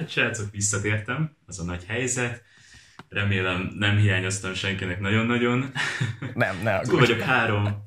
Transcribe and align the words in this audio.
hát 0.00 0.10
srácok, 0.10 0.50
visszatértem, 0.50 1.36
az 1.46 1.58
a 1.58 1.64
nagy 1.64 1.84
helyzet, 1.86 2.42
remélem 3.08 3.72
nem 3.78 3.96
hiányoztam 3.96 4.54
senkinek 4.54 5.00
nagyon-nagyon. 5.00 5.72
Nem, 6.34 6.56
nem. 6.62 6.82
Túl 6.82 6.98
vagyok 6.98 7.20
három, 7.20 7.86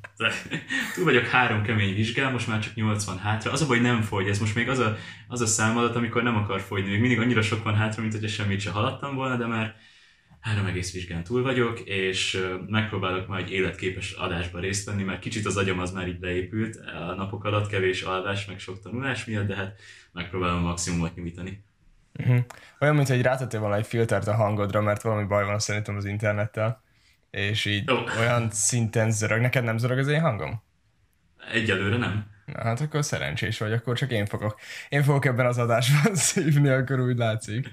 túl 0.96 1.04
vagyok 1.04 1.26
három 1.26 1.64
kemény 1.64 1.96
vizsgál, 1.96 2.32
most 2.32 2.48
már 2.48 2.60
csak 2.60 2.76
80 2.76 3.18
hátra. 3.18 3.52
Az 3.52 3.62
a 3.62 3.68
baj, 3.68 3.80
nem 3.80 4.02
fogy, 4.02 4.28
ez 4.28 4.40
most 4.40 4.56
még 4.56 4.70
az 4.70 4.80
a, 4.80 4.98
az 5.28 5.42
a 5.42 5.46
számadat, 5.46 5.96
amikor 5.96 6.24
nem 6.24 6.36
akar 6.36 6.62
fogyni. 6.62 6.90
Még 6.90 7.00
mindig 7.00 7.20
annyira 7.20 7.42
sok 7.42 7.64
van 7.64 7.76
hátra, 7.76 8.02
mint 8.02 8.14
hogyha 8.14 8.28
semmit 8.28 8.60
se 8.60 8.72
haladtam 8.72 9.16
volna, 9.16 9.36
de 9.36 9.46
már 9.46 9.76
három 10.40 10.66
egész 10.66 10.94
vizsgán 10.94 11.24
túl 11.24 11.42
vagyok, 11.42 11.80
és 11.80 12.48
megpróbálok 12.68 13.28
majd 13.28 13.52
életképes 13.52 14.12
adásba 14.12 14.60
részt 14.60 14.86
venni, 14.86 15.04
mert 15.04 15.20
kicsit 15.20 15.46
az 15.46 15.58
agyam 15.58 15.80
az 15.80 15.92
már 15.92 16.08
így 16.08 16.22
leépült 16.22 16.76
a 17.10 17.14
napok 17.16 17.44
alatt, 17.44 17.68
kevés 17.68 18.02
alvás, 18.02 18.46
meg 18.46 18.60
sok 18.60 18.80
tanulás 18.80 19.26
miatt, 19.26 19.48
de 19.48 19.56
hát 19.56 19.80
megpróbálom 20.12 20.64
a 20.64 20.68
maximumot 20.68 21.16
nyújtani. 21.16 21.64
Uh-huh. 22.20 22.40
Olyan, 22.80 22.96
mint 22.96 23.08
hogy 23.08 23.22
rátettél 23.22 23.60
volna 23.60 23.76
egy 23.76 23.88
filtert 23.88 24.28
a 24.28 24.36
hangodra, 24.36 24.82
mert 24.82 25.02
valami 25.02 25.24
baj 25.24 25.46
van 25.46 25.60
szerintem 25.60 25.96
az 25.96 26.06
internettel, 26.06 26.82
és 27.32 27.66
így 27.66 27.92
oh. 27.92 28.20
olyan 28.20 28.50
szinten 28.52 29.12
zörög. 29.12 29.42
Neked 29.42 29.64
nem 29.64 29.78
zörög 29.78 29.98
az 29.98 30.08
én 30.08 30.22
hangom? 30.22 30.64
Egyelőre 31.52 31.98
nem. 31.98 32.32
Na, 32.46 32.64
hát 32.64 32.82
akkor 32.82 33.06
szerencsés 33.06 33.58
vagy, 33.58 33.72
akkor 33.72 33.98
csak 33.98 34.12
én 34.12 34.26
fogok. 34.26 34.60
Én 34.90 35.04
fogok 35.04 35.26
ebben 35.26 35.46
az 35.46 35.58
adásban 35.58 36.16
szívni, 36.30 36.70
akkor 36.70 37.00
úgy 37.00 37.18
látszik. 37.18 37.70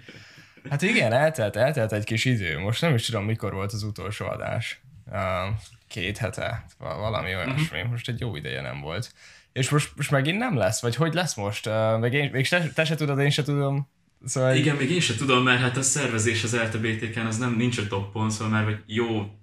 Hát 0.71 0.83
igen, 0.83 1.13
eltelt, 1.13 1.57
eltelt 1.57 1.93
egy 1.93 2.05
kis 2.05 2.25
idő. 2.25 2.59
Most 2.59 2.81
nem 2.81 2.95
is 2.95 3.07
tudom, 3.07 3.25
mikor 3.25 3.53
volt 3.53 3.73
az 3.73 3.83
utolsó 3.83 4.27
adás. 4.27 4.81
Uh, 5.07 5.57
két 5.89 6.19
hete, 6.19 6.65
valami 6.79 7.35
olyasmi. 7.35 7.79
Uh-huh. 7.79 7.91
Most 7.91 8.09
egy 8.09 8.21
jó 8.21 8.37
ideje 8.37 8.61
nem 8.61 8.81
volt. 8.81 9.13
És 9.53 9.71
most, 9.71 9.97
most 9.97 10.11
megint 10.11 10.39
nem 10.39 10.57
lesz? 10.57 10.81
Vagy 10.81 10.95
hogy 10.95 11.15
lesz 11.15 11.35
most? 11.35 11.67
Uh, 11.67 11.99
meg 11.99 12.13
én, 12.13 12.31
még 12.33 12.49
te, 12.49 12.69
te 12.75 12.85
se 12.85 12.95
tudod, 12.95 13.19
én 13.19 13.31
se 13.31 13.43
tudom. 13.43 13.89
Szóval 14.25 14.57
Igen, 14.57 14.77
még 14.77 14.91
én 14.91 15.01
se 15.01 15.15
tudom, 15.15 15.43
mert 15.43 15.61
hát 15.61 15.77
a 15.77 15.83
szervezés 15.83 16.45
az 16.45 16.57
LTBT-ken 16.57 17.27
az 17.27 17.39
nem 17.39 17.55
nincs 17.57 17.79
a 17.79 17.87
toppon, 17.87 18.31
szóval 18.31 18.53
már 18.53 18.65
vagy 18.65 18.79
jó 18.87 19.39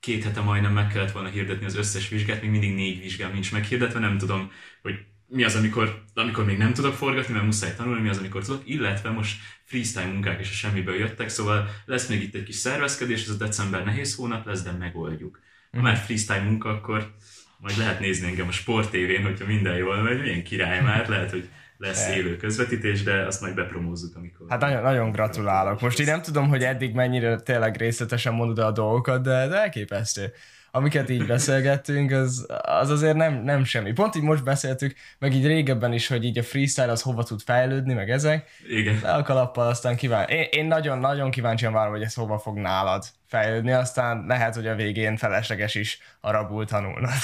két 0.00 0.24
hete 0.24 0.40
majdnem 0.40 0.72
meg 0.72 0.86
kellett 0.86 1.12
volna 1.12 1.28
hirdetni 1.28 1.66
az 1.66 1.76
összes 1.76 2.08
vizsgát, 2.08 2.40
még 2.40 2.50
mindig 2.50 2.74
négy 2.74 3.00
vizsgám 3.00 3.32
nincs 3.32 3.52
meghirdetve, 3.52 3.98
nem 3.98 4.18
tudom, 4.18 4.50
hogy 4.82 4.94
mi 5.26 5.44
az, 5.44 5.54
amikor, 5.54 6.04
amikor 6.14 6.44
még 6.44 6.58
nem 6.58 6.72
tudok 6.72 6.94
forgatni, 6.94 7.32
mert 7.32 7.44
muszáj 7.44 7.74
tanulni, 7.76 8.00
mi 8.00 8.08
az, 8.08 8.18
amikor 8.18 8.44
tudok, 8.44 8.62
illetve 8.64 9.10
most 9.10 9.40
freestyle 9.64 10.06
munkák 10.06 10.40
is 10.40 10.50
a 10.50 10.52
semmiből 10.52 10.94
jöttek, 10.94 11.28
szóval 11.28 11.68
lesz 11.84 12.08
még 12.08 12.22
itt 12.22 12.34
egy 12.34 12.42
kis 12.42 12.54
szervezkedés, 12.54 13.22
ez 13.22 13.28
a 13.28 13.36
december 13.36 13.84
nehéz 13.84 14.14
hónap 14.14 14.46
lesz, 14.46 14.62
de 14.62 14.72
megoldjuk. 14.72 15.40
Ha 15.70 15.76
mhm. 15.76 15.86
már 15.86 15.96
freestyle 15.96 16.42
munka, 16.42 16.68
akkor 16.68 17.14
majd 17.58 17.76
lehet 17.76 18.00
nézni 18.00 18.26
engem 18.26 18.48
a 18.48 18.52
sport 18.52 18.90
tévén, 18.90 19.22
hogyha 19.22 19.46
minden 19.46 19.76
jól 19.76 20.02
megy, 20.02 20.20
milyen 20.20 20.44
király 20.44 20.82
már, 20.82 21.08
lehet, 21.08 21.30
hogy 21.30 21.48
lesz 21.82 22.08
élő 22.08 22.36
közvetítés, 22.36 23.02
de 23.02 23.26
azt 23.26 23.40
majd 23.40 23.54
bepromózzuk, 23.54 24.16
amikor... 24.16 24.46
Hát 24.48 24.60
nagyon, 24.60 24.82
nagyon 24.82 25.10
gratulálok. 25.10 25.80
Most 25.80 26.00
én 26.00 26.06
nem 26.06 26.22
tudom, 26.22 26.48
hogy 26.48 26.62
eddig 26.62 26.94
mennyire 26.94 27.40
tényleg 27.40 27.76
részletesen 27.76 28.34
mondod 28.34 28.58
a 28.58 28.70
dolgokat, 28.70 29.22
de, 29.22 29.46
de 29.48 29.56
elképesztő 29.56 30.32
amiket 30.74 31.10
így 31.10 31.26
beszélgettünk, 31.26 32.10
az, 32.10 32.46
az 32.62 32.90
azért 32.90 33.16
nem, 33.16 33.34
nem 33.34 33.64
semmi. 33.64 33.92
Pont 33.92 34.14
így 34.14 34.22
most 34.22 34.44
beszéltük, 34.44 34.94
meg 35.18 35.34
így 35.34 35.46
régebben 35.46 35.92
is, 35.92 36.08
hogy 36.08 36.24
így 36.24 36.38
a 36.38 36.42
freestyle 36.42 36.90
az 36.90 37.02
hova 37.02 37.22
tud 37.22 37.42
fejlődni, 37.42 37.94
meg 37.94 38.10
ezek. 38.10 38.48
Igen. 38.68 38.98
Le 39.02 39.12
a 39.12 39.22
kalappal 39.22 39.66
aztán 39.66 39.96
kíván. 39.96 40.28
Én, 40.28 40.46
én 40.50 40.64
nagyon-nagyon 40.64 41.30
kíváncsian 41.30 41.72
várom, 41.72 41.92
hogy 41.92 42.02
ez 42.02 42.14
hova 42.14 42.38
fog 42.38 42.58
nálad 42.58 43.04
fejlődni, 43.26 43.72
aztán 43.72 44.24
lehet, 44.26 44.54
hogy 44.54 44.66
a 44.66 44.74
végén 44.74 45.16
felesleges 45.16 45.74
is 45.74 45.98
arabul 46.20 46.66
tanulnod. 46.66 47.10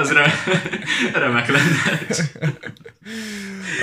az 0.00 0.12
re- 0.12 0.32
remek 1.14 1.48
lenne. 1.48 1.98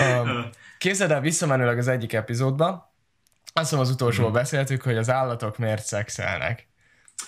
um, 0.21 0.49
képzeld 0.77 1.11
el 1.11 1.21
visszamenőleg 1.21 1.77
az 1.77 1.87
egyik 1.87 2.13
epizódba, 2.13 2.95
azt 3.53 3.71
mondom, 3.71 3.89
az 3.89 3.95
utolsóban 3.95 4.31
mhm. 4.31 4.39
beszéltük, 4.39 4.81
hogy 4.81 4.97
az 4.97 5.09
állatok 5.09 5.57
miért 5.57 5.85
szexelnek. 5.85 6.67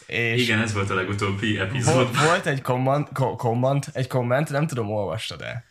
És 0.06 0.42
Igen, 0.42 0.59
ez 0.59 0.73
volt 0.73 0.90
a 0.90 0.94
legutóbbi 0.94 1.59
epizód. 1.59 2.23
Volt 2.26 2.45
egy 2.45 2.61
komment, 2.61 3.10
komment, 3.38 3.89
egy 3.94 4.08
komment, 4.08 4.50
nem 4.50 4.67
tudom, 4.67 4.92
olvastad-e? 4.92 5.64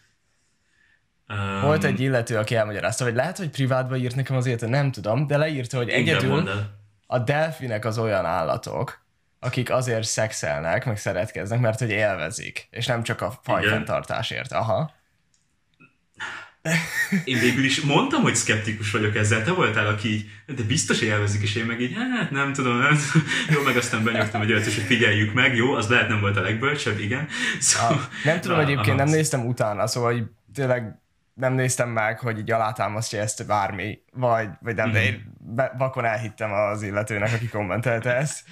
Um, 1.28 1.60
volt 1.60 1.84
egy 1.84 2.00
illető, 2.00 2.36
aki 2.36 2.54
elmagyarázta, 2.54 3.04
hogy 3.04 3.14
lehet, 3.14 3.38
hogy 3.38 3.50
privátba 3.50 3.96
írt 3.96 4.14
nekem 4.14 4.36
azért, 4.36 4.66
nem 4.66 4.90
tudom, 4.90 5.26
de 5.26 5.36
leírta, 5.36 5.76
hogy 5.76 5.88
egyedül 5.88 6.50
a 7.06 7.18
delfinek 7.18 7.84
az 7.84 7.98
olyan 7.98 8.24
állatok, 8.24 9.04
akik 9.40 9.70
azért 9.70 10.04
szexelnek, 10.04 10.84
meg 10.84 10.98
szeretkeznek, 10.98 11.60
mert 11.60 11.78
hogy 11.78 11.90
élvezik, 11.90 12.68
és 12.70 12.86
nem 12.86 13.02
csak 13.02 13.20
a 13.20 13.38
fajfenntartásért. 13.42 14.52
Aha. 14.52 14.90
Én 17.24 17.38
végül 17.38 17.64
is 17.64 17.80
mondtam, 17.80 18.22
hogy 18.22 18.34
szkeptikus 18.34 18.90
vagyok 18.90 19.16
ezzel. 19.16 19.44
Te 19.44 19.52
voltál, 19.52 19.86
aki 19.86 20.08
így, 20.08 20.30
de 20.46 20.62
biztos 20.62 21.00
élvezik, 21.00 21.42
és 21.42 21.54
én 21.54 21.64
meg 21.64 21.80
így, 21.80 21.96
hát 21.96 22.30
nem 22.30 22.52
tudom, 22.52 22.78
nem 22.78 22.98
tudom. 23.12 23.28
Jó, 23.50 23.62
meg 23.62 23.76
aztán 23.76 24.04
benyögtem 24.04 24.40
egy 24.40 24.52
olyat, 24.52 24.64
hogy 24.64 24.72
figyeljük 24.72 25.34
meg, 25.34 25.56
jó, 25.56 25.72
az 25.72 25.88
lehet 25.88 26.08
nem 26.08 26.20
volt 26.20 26.36
a 26.36 26.40
legbölcsebb, 26.40 26.98
igen. 26.98 27.28
Szóval, 27.58 27.96
ah, 27.96 28.00
nem 28.24 28.40
tudom, 28.40 28.58
egyébként 28.58 28.96
nem 28.96 29.08
néztem 29.08 29.46
utána, 29.46 29.86
szóval 29.86 30.12
így 30.12 30.24
tényleg 30.54 30.98
nem 31.38 31.52
néztem 31.52 31.88
meg, 31.88 32.18
hogy 32.18 32.38
így 32.38 32.50
alátámasztja 32.50 33.20
ezt 33.20 33.46
bármi, 33.46 33.98
vagy, 34.12 34.48
vagy 34.60 34.74
nem, 34.74 34.90
de 34.90 35.04
én 35.04 35.34
be, 35.38 35.74
vakon 35.78 36.04
elhittem 36.04 36.52
az 36.52 36.82
illetőnek, 36.82 37.32
aki 37.32 37.48
kommentelte 37.48 38.16
ezt. 38.16 38.44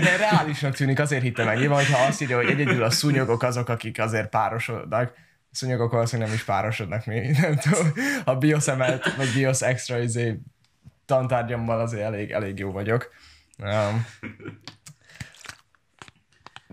De 0.00 0.16
reálisnak 0.18 0.74
tűnik, 0.74 0.98
azért 0.98 1.22
hittem 1.22 1.46
meg. 1.46 1.58
Nyilván, 1.58 1.84
hogyha 1.84 2.06
azt 2.06 2.22
írja, 2.22 2.36
hogy 2.36 2.48
egyedül 2.48 2.82
a 2.82 2.90
szúnyogok 2.90 3.42
azok, 3.42 3.68
akik 3.68 3.98
azért 4.00 4.28
párosodnak, 4.28 5.12
szúnyogok 5.52 5.92
valószínűleg 5.92 6.28
nem 6.28 6.38
is 6.38 6.44
párosodnak 6.44 7.06
még, 7.06 7.36
nem 7.40 7.56
tudom. 7.56 7.92
A 8.24 8.36
BIOS 8.36 8.68
emelt, 8.68 9.14
vagy 9.16 9.32
BIOS 9.34 9.60
extra 9.60 9.98
izé, 9.98 10.38
tantárgyammal 11.06 11.80
azért 11.80 12.02
elég, 12.02 12.30
elég 12.30 12.58
jó 12.58 12.70
vagyok. 12.70 13.10
Um, 13.58 14.06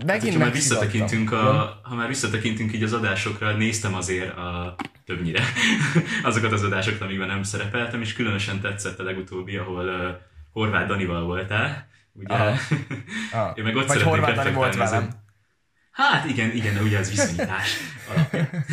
megint 0.06 0.23
hát, 0.23 0.34
ha 0.34 0.39
már 0.39 0.51
visszatekintünk, 0.51 1.31
a, 1.31 1.79
ha 1.84 1.95
már 1.95 2.07
visszatekintünk 2.07 2.73
így 2.73 2.84
az 2.84 2.94
adásokra, 2.94 3.56
néztem 3.56 3.95
azért 3.95 4.38
a 4.38 4.75
többnyire 5.06 5.44
azokat 6.23 6.51
az 6.51 6.63
adásokat, 6.63 7.01
amikben 7.01 7.28
nem 7.28 7.44
szerepeltem, 7.44 8.01
és 8.01 8.13
különösen 8.13 8.62
tetszett 8.62 9.00
a 9.00 9.03
legutóbbi, 9.03 9.57
ahol 9.57 9.85
uh, 9.85 10.16
Horváth 10.51 10.88
Danival 10.88 11.23
voltál. 11.23 11.88
Ugye? 12.13 12.34
Aha. 12.34 12.57
Aha. 13.34 13.53
Én 13.56 13.63
meg 13.63 13.75
ott 13.75 13.88
Vagy 13.88 14.01
Horváth 14.01 14.35
Dani 14.35 14.51
volt 14.51 14.75
velem. 14.75 15.09
Hát 16.00 16.30
igen, 16.30 16.56
igen, 16.56 16.84
ugye 16.84 16.98
az 16.98 17.10
viszonyítás 17.10 17.78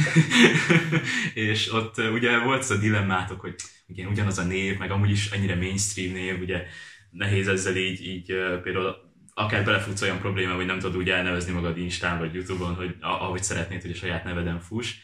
és 1.35 1.73
ott 1.73 1.99
ugye 1.99 2.39
volt 2.39 2.63
ez 2.63 2.71
a 2.71 2.77
dilemmátok, 2.77 3.41
hogy 3.41 3.55
igen, 3.87 4.07
ugyanaz 4.07 4.39
a 4.39 4.43
név, 4.43 4.79
meg 4.79 4.91
amúgy 4.91 5.11
is 5.11 5.31
ennyire 5.31 5.55
mainstream 5.55 6.13
név, 6.13 6.41
ugye 6.41 6.63
nehéz 7.11 7.49
ezzel 7.49 7.77
így, 7.77 8.07
így 8.07 8.27
például 8.63 8.97
akár 9.35 9.65
belefutsz 9.65 10.03
olyan 10.03 10.19
probléma, 10.19 10.55
hogy 10.55 10.67
nem 10.67 10.79
tudod 10.79 10.97
úgy 10.97 11.11
elnevezni 11.11 11.53
magad 11.53 11.79
Instán 11.79 12.19
vagy 12.19 12.35
Youtube-on, 12.35 12.75
hogy 12.75 12.95
ahogy 13.01 13.43
szeretnéd, 13.43 13.83
hogy 13.83 13.91
a 13.91 13.95
saját 13.95 14.25
neveden 14.25 14.61
fuss. 14.61 14.95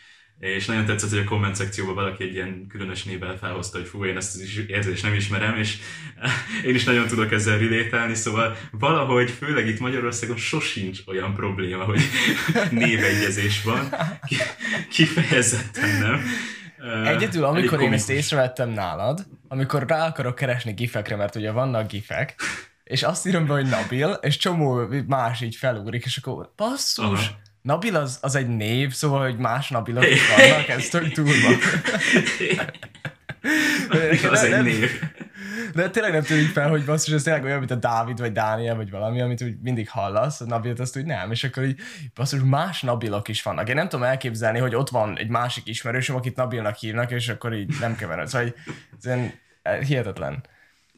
És 0.42 0.66
nagyon 0.66 0.84
tetszett, 0.84 1.10
hogy 1.10 1.18
a 1.18 1.24
komment 1.24 1.54
szekcióban 1.54 1.94
valaki 1.94 2.24
egy 2.24 2.34
ilyen 2.34 2.66
különös 2.68 3.04
névvel 3.04 3.36
felhozta, 3.36 3.78
hogy 3.78 3.86
fú, 3.86 4.04
én 4.04 4.16
ezt 4.16 4.34
az 4.34 4.42
érzést 4.66 5.02
nem 5.02 5.14
ismerem, 5.14 5.56
és 5.56 5.78
én 6.66 6.74
is 6.74 6.84
nagyon 6.84 7.06
tudok 7.06 7.32
ezzel 7.32 7.58
relételni, 7.58 8.14
szóval 8.14 8.56
valahogy, 8.70 9.30
főleg 9.30 9.66
itt 9.66 9.78
Magyarországon 9.78 10.36
sosincs 10.36 11.00
olyan 11.06 11.34
probléma, 11.34 11.84
hogy 11.84 12.00
névegyezés 12.70 13.62
van, 13.62 13.94
kifejezetten 14.90 15.98
nem. 16.00 16.22
Egyedül, 17.04 17.44
amikor 17.44 17.80
én 17.82 17.92
ezt 17.92 18.10
észrevettem 18.10 18.70
nálad, 18.70 19.26
amikor 19.48 19.86
rá 19.86 20.06
akarok 20.06 20.34
keresni 20.34 20.72
gifekre, 20.72 21.16
mert 21.16 21.34
ugye 21.34 21.50
vannak 21.50 21.88
gifek, 21.88 22.40
és 22.84 23.02
azt 23.02 23.26
írom 23.26 23.46
be, 23.46 23.52
hogy 23.52 23.66
Nabil, 23.66 24.18
és 24.20 24.36
csomó 24.36 24.80
más 25.06 25.40
így 25.40 25.56
felugrik, 25.56 26.04
és 26.04 26.16
akkor 26.16 26.52
basszus, 26.56 27.28
Aha 27.28 27.41
Nabil 27.62 27.96
az, 27.96 28.18
az 28.20 28.34
egy 28.34 28.48
név, 28.48 28.92
szóval, 28.92 29.22
hogy 29.22 29.38
más 29.38 29.68
Nabilok 29.68 30.10
is 30.10 30.36
vannak, 30.36 30.68
ez 30.68 30.88
tök 30.88 31.12
túlva. 31.12 31.48
az 34.30 34.42
egy 34.42 34.62
név. 34.62 34.90
De 35.74 35.90
tényleg 35.90 36.12
nem 36.12 36.22
tűnik 36.22 36.48
fel, 36.48 36.68
hogy 36.68 36.84
basszus, 36.84 37.14
ez 37.14 37.22
tényleg 37.22 37.44
olyan, 37.44 37.58
mint 37.58 37.70
a 37.70 37.74
Dávid, 37.74 38.18
vagy 38.18 38.32
Dániel, 38.32 38.76
vagy 38.76 38.90
valami, 38.90 39.20
amit 39.20 39.42
úgy 39.42 39.54
mindig 39.62 39.88
hallasz, 39.88 40.40
a 40.40 40.44
Nabilt 40.44 40.80
azt 40.80 40.96
úgy 40.96 41.04
nem, 41.04 41.30
és 41.30 41.44
akkor 41.44 41.64
így 41.64 41.80
basszus, 42.14 42.40
más 42.44 42.82
Nabilok 42.82 43.28
is 43.28 43.42
vannak. 43.42 43.68
Én 43.68 43.74
nem 43.74 43.88
tudom 43.88 44.06
elképzelni, 44.06 44.58
hogy 44.58 44.74
ott 44.74 44.88
van 44.88 45.18
egy 45.18 45.28
másik 45.28 45.66
ismerősöm, 45.66 46.16
akit 46.16 46.36
Nabilnak 46.36 46.76
hívnak, 46.76 47.10
és 47.10 47.28
akkor 47.28 47.54
így 47.54 47.74
nem 47.80 47.96
kevered. 47.96 48.28
Szóval 48.28 48.54
ez 48.98 49.04
ilyen 49.04 49.32
eh, 49.62 49.80
hihetetlen. 49.80 50.44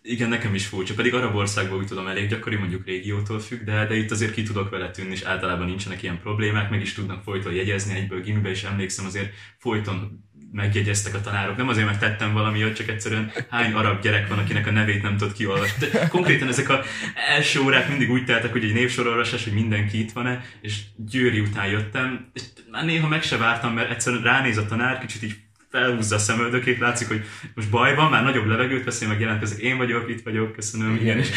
Igen, 0.06 0.28
nekem 0.28 0.54
is 0.54 0.66
furcsa, 0.66 0.94
pedig 0.94 1.14
arab 1.14 1.34
országban 1.34 1.78
úgy 1.78 1.86
tudom 1.86 2.06
elég 2.06 2.28
gyakori, 2.28 2.56
mondjuk 2.56 2.84
régiótól 2.84 3.40
függ, 3.40 3.62
de, 3.62 3.86
de 3.86 3.96
itt 3.96 4.10
azért 4.10 4.32
ki 4.32 4.42
tudok 4.42 4.70
vele 4.70 4.90
tűnni, 4.90 5.12
és 5.12 5.22
általában 5.22 5.66
nincsenek 5.66 6.02
ilyen 6.02 6.20
problémák, 6.20 6.70
meg 6.70 6.80
is 6.80 6.94
tudnak 6.94 7.22
folyton 7.22 7.52
jegyezni 7.52 7.94
egyből 7.94 8.20
gimibe, 8.20 8.50
és 8.50 8.62
emlékszem 8.62 9.04
azért 9.04 9.32
folyton 9.58 10.24
megjegyeztek 10.52 11.14
a 11.14 11.20
tanárok. 11.20 11.56
Nem 11.56 11.68
azért, 11.68 11.86
mert 11.86 11.98
tettem 12.00 12.32
valami, 12.32 12.72
csak 12.72 12.88
egyszerűen 12.88 13.32
hány 13.50 13.72
arab 13.72 14.02
gyerek 14.02 14.28
van, 14.28 14.38
akinek 14.38 14.66
a 14.66 14.70
nevét 14.70 15.02
nem 15.02 15.16
tudod 15.16 15.32
kiolvasni. 15.32 15.88
De 15.88 16.08
konkrétan 16.08 16.48
ezek 16.48 16.68
a 16.68 16.82
első 17.14 17.60
órák 17.60 17.88
mindig 17.88 18.10
úgy 18.10 18.24
teltek, 18.24 18.52
hogy 18.52 18.64
egy 18.64 18.72
névsorolvasás, 18.72 19.44
hogy 19.44 19.52
mindenki 19.52 20.00
itt 20.00 20.12
van-e, 20.12 20.44
és 20.60 20.80
Győri 20.96 21.40
után 21.40 21.66
jöttem, 21.66 22.30
és 22.32 22.42
már 22.70 22.84
néha 22.84 23.08
meg 23.08 23.22
se 23.22 23.36
vártam, 23.36 23.74
mert 23.74 23.90
egyszerűen 23.90 24.22
ránéz 24.22 24.58
a 24.58 24.66
tanár, 24.66 24.98
kicsit 24.98 25.22
így 25.22 25.34
felhúzza 25.74 26.14
a 26.14 26.18
szemöldökét, 26.18 26.78
látszik, 26.78 27.08
hogy 27.08 27.24
most 27.54 27.70
baj 27.70 27.94
van, 27.94 28.10
már 28.10 28.22
nagyobb 28.22 28.46
levegőt 28.46 28.84
veszél, 28.84 29.08
meg 29.08 29.20
jelentkezik, 29.20 29.58
én 29.58 29.76
vagyok, 29.76 30.10
itt 30.10 30.22
vagyok, 30.22 30.52
köszönöm, 30.52 30.94
igen. 30.94 31.18
igen. 31.18 31.30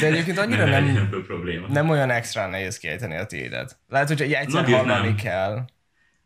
De 0.00 0.06
egyébként 0.06 0.38
annyira 0.38 0.64
nem, 0.64 0.84
nem, 0.84 1.24
probléma. 1.26 1.66
nem 1.68 1.88
olyan 1.88 2.10
extra 2.10 2.46
nehéz 2.46 2.78
kiejteni 2.78 3.16
a 3.16 3.26
tiédet. 3.26 3.78
Lehet, 3.88 4.08
hogy 4.08 4.22
egyszer 4.22 4.60
Nabil 4.60 4.76
hallani 4.76 5.06
nem. 5.06 5.16
kell. 5.16 5.64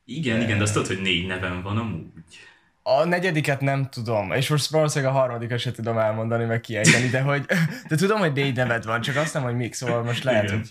Igen, 0.04 0.38
de... 0.38 0.44
igen, 0.44 0.56
de 0.56 0.62
azt 0.62 0.72
tudod, 0.72 0.88
hogy 0.88 1.00
négy 1.00 1.26
nevem 1.26 1.62
van 1.62 1.78
amúgy. 1.78 2.06
A 2.82 3.04
negyediket 3.04 3.60
nem 3.60 3.88
tudom, 3.90 4.32
és 4.32 4.48
most 4.48 4.70
valószínűleg 4.70 5.14
a 5.14 5.18
harmadikat 5.18 5.58
se 5.58 5.70
tudom 5.70 5.98
elmondani, 5.98 6.44
meg 6.44 6.60
kiejteni, 6.60 7.08
de 7.08 7.20
hogy 7.20 7.44
de 7.88 7.96
tudom, 7.96 8.18
hogy 8.18 8.32
négy 8.32 8.56
neved 8.56 8.84
van, 8.84 9.00
csak 9.00 9.16
azt 9.16 9.34
nem, 9.34 9.42
hogy 9.42 9.56
mik, 9.56 9.72
szóval 9.72 10.02
most 10.02 10.24
lehet, 10.24 10.44
Igen. 10.44 10.56
hogy 10.56 10.68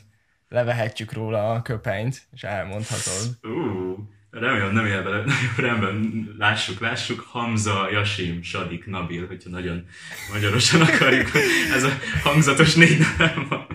levehetjük 0.50 1.14
róla 1.14 1.52
a 1.52 1.62
köpenyt, 1.62 2.22
és 2.34 2.44
elmondhatod. 2.44 3.38
Uh, 3.42 3.98
remélem 4.32 4.74
nem 4.74 4.86
él 4.86 5.04
bele, 5.04 5.24
rendben, 5.58 6.28
lássuk, 6.38 6.80
lássuk, 6.80 7.20
Hamza, 7.20 7.90
Yasim, 7.92 8.42
Sadik, 8.42 8.86
Nabil, 8.86 9.28
hogyha 9.28 9.50
nagyon 9.50 9.86
magyarosan 10.34 10.82
akarjuk, 10.82 11.30
ez 11.74 11.84
a 11.84 11.90
hangzatos 12.24 12.76
négy 12.76 13.00
nevem 13.18 13.46
van. 13.50 13.68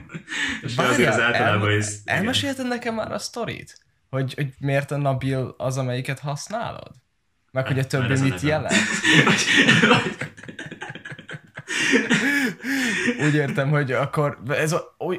És 0.63 0.77
azért 0.77 1.09
az 1.09 1.21
általában 1.21 1.71
el, 1.71 1.77
is... 1.77 1.87
Elmesélted 2.05 2.67
nekem 2.67 2.95
már 2.95 3.13
a 3.13 3.19
sztorit? 3.19 3.79
Hogy, 4.11 4.35
hogy 4.35 4.53
miért 4.59 4.91
a 4.91 4.97
Nabil 4.97 5.55
az, 5.59 5.79
amelyiket 5.79 6.19
használod? 6.19 6.91
Meg 7.51 7.67
hogy 7.67 7.79
a 7.79 7.87
többi 7.87 8.21
mit 8.21 8.41
jelent? 8.41 8.75
Úgy 13.27 13.35
értem, 13.35 13.69
hogy 13.69 13.93
akkor 13.93 14.39
ez 14.49 14.75
oly, 14.99 15.19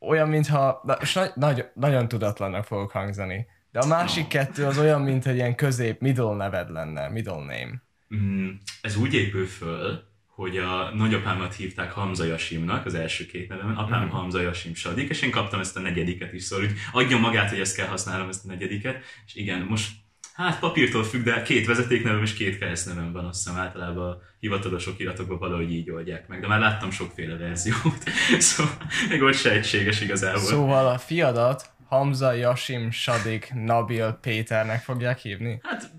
olyan, 0.00 0.28
mintha, 0.28 0.82
nagy, 1.14 1.30
nagy, 1.34 1.66
nagyon 1.74 2.08
tudatlannak 2.08 2.64
fogok 2.64 2.90
hangzani, 2.90 3.46
de 3.74 3.80
a 3.80 3.86
másik 3.86 4.26
kettő 4.26 4.64
az 4.64 4.78
olyan, 4.78 5.00
mint 5.00 5.26
egy 5.26 5.34
ilyen 5.34 5.54
közép, 5.54 6.00
middle 6.00 6.34
neved 6.34 6.70
lenne, 6.70 7.08
middle 7.08 7.34
name. 7.34 7.82
Mm, 8.16 8.48
ez 8.80 8.96
úgy 8.96 9.14
épül 9.14 9.46
föl, 9.46 10.02
hogy 10.26 10.56
a 10.56 10.90
nagyapámat 10.94 11.54
hívták 11.54 11.92
Hamza 11.92 12.24
Jasimnak, 12.24 12.86
az 12.86 12.94
első 12.94 13.26
két 13.26 13.48
nevemen, 13.48 13.76
apám 13.76 14.04
mm. 14.04 14.08
Hamza 14.08 14.40
Jasim 14.40 14.74
Sadik, 14.74 15.08
és 15.08 15.22
én 15.22 15.30
kaptam 15.30 15.60
ezt 15.60 15.76
a 15.76 15.80
negyediket 15.80 16.32
is, 16.32 16.42
szóval 16.42 16.64
úgy 16.64 16.72
adjon 16.92 17.20
magát, 17.20 17.50
hogy 17.50 17.60
ezt 17.60 17.76
kell 17.76 17.86
használnom, 17.86 18.28
ezt 18.28 18.44
a 18.44 18.48
negyediket, 18.48 19.02
és 19.26 19.34
igen, 19.34 19.60
most 19.60 19.90
Hát 20.34 20.58
papírtól 20.58 21.04
függ, 21.04 21.22
de 21.22 21.42
két 21.42 21.66
vezetéknevem 21.66 22.22
és 22.22 22.34
két 22.34 22.58
keresztnevem 22.58 23.12
van, 23.12 23.24
azt 23.24 23.44
hiszem 23.44 23.60
általában 23.60 24.10
a 24.10 24.18
hivatalos 24.40 24.86
okiratokban 24.86 25.38
valahogy 25.38 25.72
így 25.72 25.90
oldják 25.90 26.28
meg, 26.28 26.40
de 26.40 26.46
már 26.46 26.58
láttam 26.58 26.90
sokféle 26.90 27.36
verziót, 27.36 28.02
szóval 28.38 28.72
még 29.08 29.22
ott 29.22 29.34
se 29.34 29.50
egységes 29.50 30.00
igazából. 30.00 30.40
Szóval 30.40 30.86
a 30.86 30.98
fiadat 30.98 31.73
Hamza, 31.94 32.32
Yasim, 32.32 32.90
Sadik, 32.90 33.52
Nabil, 33.54 34.12
Péternek 34.12 34.82
fogják 34.82 35.18
hívni? 35.18 35.60
Hát 35.62 35.90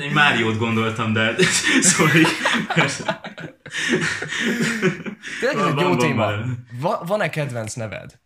én 0.00 0.10
Máriót 0.10 0.58
gondoltam, 0.58 1.12
de 1.12 1.34
így, 1.38 2.26
Tényleg 5.40 5.66
ez 5.66 5.72
egy 5.72 5.80
jó 5.80 5.96
téma. 5.96 6.30
Van-e 7.06 7.30
kedvenc 7.30 7.74
neved? 7.74 8.20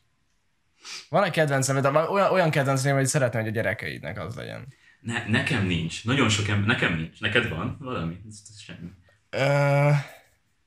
Van-e 1.09 1.31
kedvenc 1.31 1.67
neved? 1.67 1.85
Olyan, 2.11 2.31
olyan 2.31 2.51
kedvenc 2.51 2.83
neved, 2.83 2.99
hogy 2.99 3.09
szeretném, 3.09 3.43
hogy 3.43 3.51
a 3.51 3.55
gyerekeidnek 3.55 4.21
az 4.21 4.35
legyen. 4.35 4.67
Ne, 5.01 5.25
nekem 5.29 5.67
nincs. 5.67 6.05
Nagyon 6.05 6.29
sok 6.29 6.49
ember, 6.49 6.67
nekem 6.67 6.95
nincs. 6.95 7.21
Neked 7.21 7.49
van 7.49 7.77
valami? 7.81 8.21
Ez, 8.29 8.41
ez 8.51 8.61
semmi. 8.61 8.89
Ö, 9.31 9.91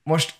most 0.02 0.34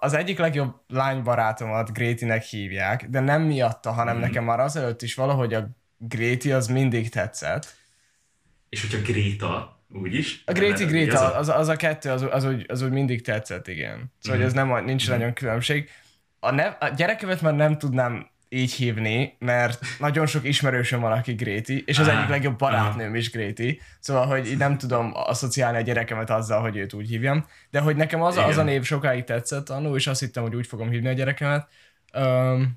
az 0.00 0.12
egyik 0.12 0.38
legjobb 0.38 0.74
lánybarátomat 0.88 1.92
Grétinek 1.92 2.42
hívják, 2.42 3.06
de 3.08 3.20
nem 3.20 3.42
miatta, 3.42 3.92
hanem 3.92 4.16
mm. 4.16 4.20
nekem 4.20 4.44
már 4.44 4.60
azelőtt 4.60 5.02
is 5.02 5.14
valahogy 5.14 5.54
a 5.54 5.68
Gréti 5.98 6.52
az 6.52 6.66
mindig 6.66 7.08
tetszett. 7.08 7.74
És 8.68 8.80
hogyha 8.80 9.12
Gréta, 9.12 9.80
úgyis? 9.94 10.42
A 10.46 10.52
Gréti 10.52 10.84
Gréta, 10.84 11.34
az, 11.34 11.48
az 11.48 11.68
a 11.68 11.76
kettő, 11.76 12.10
az, 12.10 12.26
az, 12.30 12.44
úgy, 12.44 12.64
az 12.68 12.82
úgy 12.82 12.90
mindig 12.90 13.22
tetszett, 13.22 13.68
igen. 13.68 14.12
Szóval 14.18 14.40
mm. 14.40 14.44
ez 14.44 14.52
nem, 14.52 14.84
nincs 14.84 15.08
mm. 15.08 15.12
nagyon 15.12 15.32
különbség. 15.32 15.90
A, 16.40 16.50
nev, 16.50 16.72
a 16.80 16.88
gyerekemet 16.88 17.40
már 17.40 17.54
nem 17.54 17.78
tudnám 17.78 18.30
így 18.52 18.72
hívni, 18.72 19.36
mert 19.38 19.86
nagyon 19.98 20.26
sok 20.26 20.44
ismerősöm 20.44 21.00
van, 21.00 21.12
aki 21.12 21.32
Gréti, 21.32 21.82
és 21.86 21.98
az 21.98 22.08
ah, 22.08 22.16
egyik 22.16 22.28
legjobb 22.28 22.58
barátnőm 22.58 23.14
is 23.14 23.30
Gréti, 23.30 23.80
szóval, 24.00 24.26
hogy 24.26 24.46
így 24.46 24.56
nem 24.56 24.78
tudom 24.78 25.10
asszociálni 25.14 25.76
a 25.76 25.80
gyerekemet 25.80 26.30
azzal, 26.30 26.60
hogy 26.60 26.76
őt 26.76 26.92
úgy 26.92 27.08
hívjam, 27.08 27.46
de 27.70 27.80
hogy 27.80 27.96
nekem 27.96 28.22
az, 28.22 28.36
az 28.36 28.56
a 28.56 28.62
név 28.62 28.84
sokáig 28.84 29.24
tetszett 29.24 29.68
annó, 29.68 29.96
és 29.96 30.06
azt 30.06 30.20
hittem, 30.20 30.42
hogy 30.42 30.54
úgy 30.54 30.66
fogom 30.66 30.90
hívni 30.90 31.08
a 31.08 31.12
gyerekemet. 31.12 31.68
Um, 32.14 32.74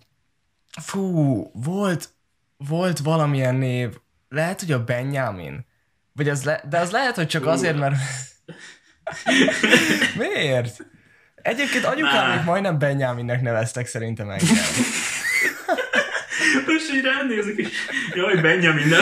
fú, 0.82 1.44
volt, 1.54 2.10
volt 2.58 3.00
valamilyen 3.00 3.56
név, 3.56 3.98
lehet, 4.30 4.60
hogy 4.60 4.72
a 4.72 4.84
Benjamin, 4.84 5.66
vagy 6.12 6.30
az 6.30 6.44
le, 6.44 6.64
de 6.70 6.80
az 6.80 6.92
lehet, 6.92 7.16
hogy 7.16 7.28
csak 7.28 7.46
azért, 7.46 7.78
mert... 7.78 7.96
Miért? 10.18 10.86
Egyébként 11.36 11.86
anyukám 11.86 12.36
még 12.36 12.46
majdnem 12.46 12.80
Benjaminnek 12.80 13.42
neveztek 13.42 13.88
szerintem 13.88 14.30
engem. 14.30 14.56
Most 16.68 16.94
így 16.94 17.04
ránézek, 17.04 17.56
és 17.56 17.70
jaj, 18.14 18.42
Benjamin, 18.42 18.88
nem. 18.88 19.02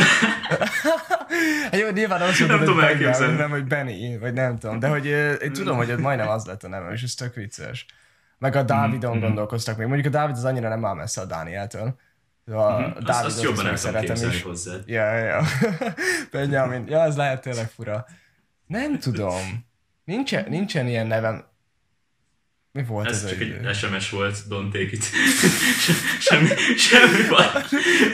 Hát 1.61 1.77
jó, 1.77 1.89
nyilván 1.89 2.21
azt 2.21 2.39
mondod, 2.39 2.67
hogy 2.67 2.75
Benjamin, 2.75 3.35
nem, 3.35 3.49
hogy 3.49 3.65
Benny, 3.65 4.19
vagy 4.19 4.33
nem 4.33 4.57
tudom, 4.57 4.79
de 4.79 4.87
hogy 4.87 5.05
én 5.41 5.53
tudom, 5.53 5.77
hogy 5.77 5.97
majdnem 5.97 6.27
az 6.27 6.45
lett 6.45 6.63
a 6.63 6.67
nevem, 6.67 6.91
és 6.91 7.01
ez 7.01 7.13
tök 7.13 7.35
vicces. 7.35 7.85
Meg 8.37 8.55
a 8.55 8.63
Dávidon 8.63 9.11
mm-hmm. 9.11 9.21
gondolkoztak 9.21 9.77
még. 9.77 9.87
Mondjuk 9.87 10.07
a 10.13 10.17
Dávid 10.17 10.35
az 10.35 10.45
annyira 10.45 10.69
nem 10.69 10.85
áll 10.85 10.95
messze 10.95 11.21
a 11.21 11.25
Dánieltől. 11.25 11.95
A 12.45 12.51
mm-hmm. 12.51 12.91
Dávid 12.91 13.07
azt, 13.07 13.25
azt 13.25 13.41
jobban 13.41 13.65
nem 13.65 13.75
szeretem 13.75 14.29
is. 14.29 14.41
hozzád. 14.41 14.83
Ja, 14.85 15.15
ja, 15.15 15.25
ja. 15.25 15.43
Benjamin. 16.31 16.87
Ja, 16.87 17.03
ez 17.03 17.15
lehet 17.15 17.41
tényleg 17.41 17.69
fura. 17.69 18.05
Nem 18.67 18.99
tudom. 18.99 19.65
Nincsen, 20.03 20.45
nincsen 20.49 20.87
ilyen 20.87 21.07
nevem. 21.07 21.45
Mi 22.73 22.83
volt 22.83 23.07
ez? 23.07 23.23
Ez 23.23 23.29
csak 23.29 23.39
egy, 23.39 23.57
egy 23.63 23.75
SMS 23.75 24.09
volt, 24.09 24.37
don't 24.49 24.71
take 24.71 24.89
it. 24.91 25.05
semmi, 26.27 26.47
semmi 26.77 27.27
van. 27.29 27.45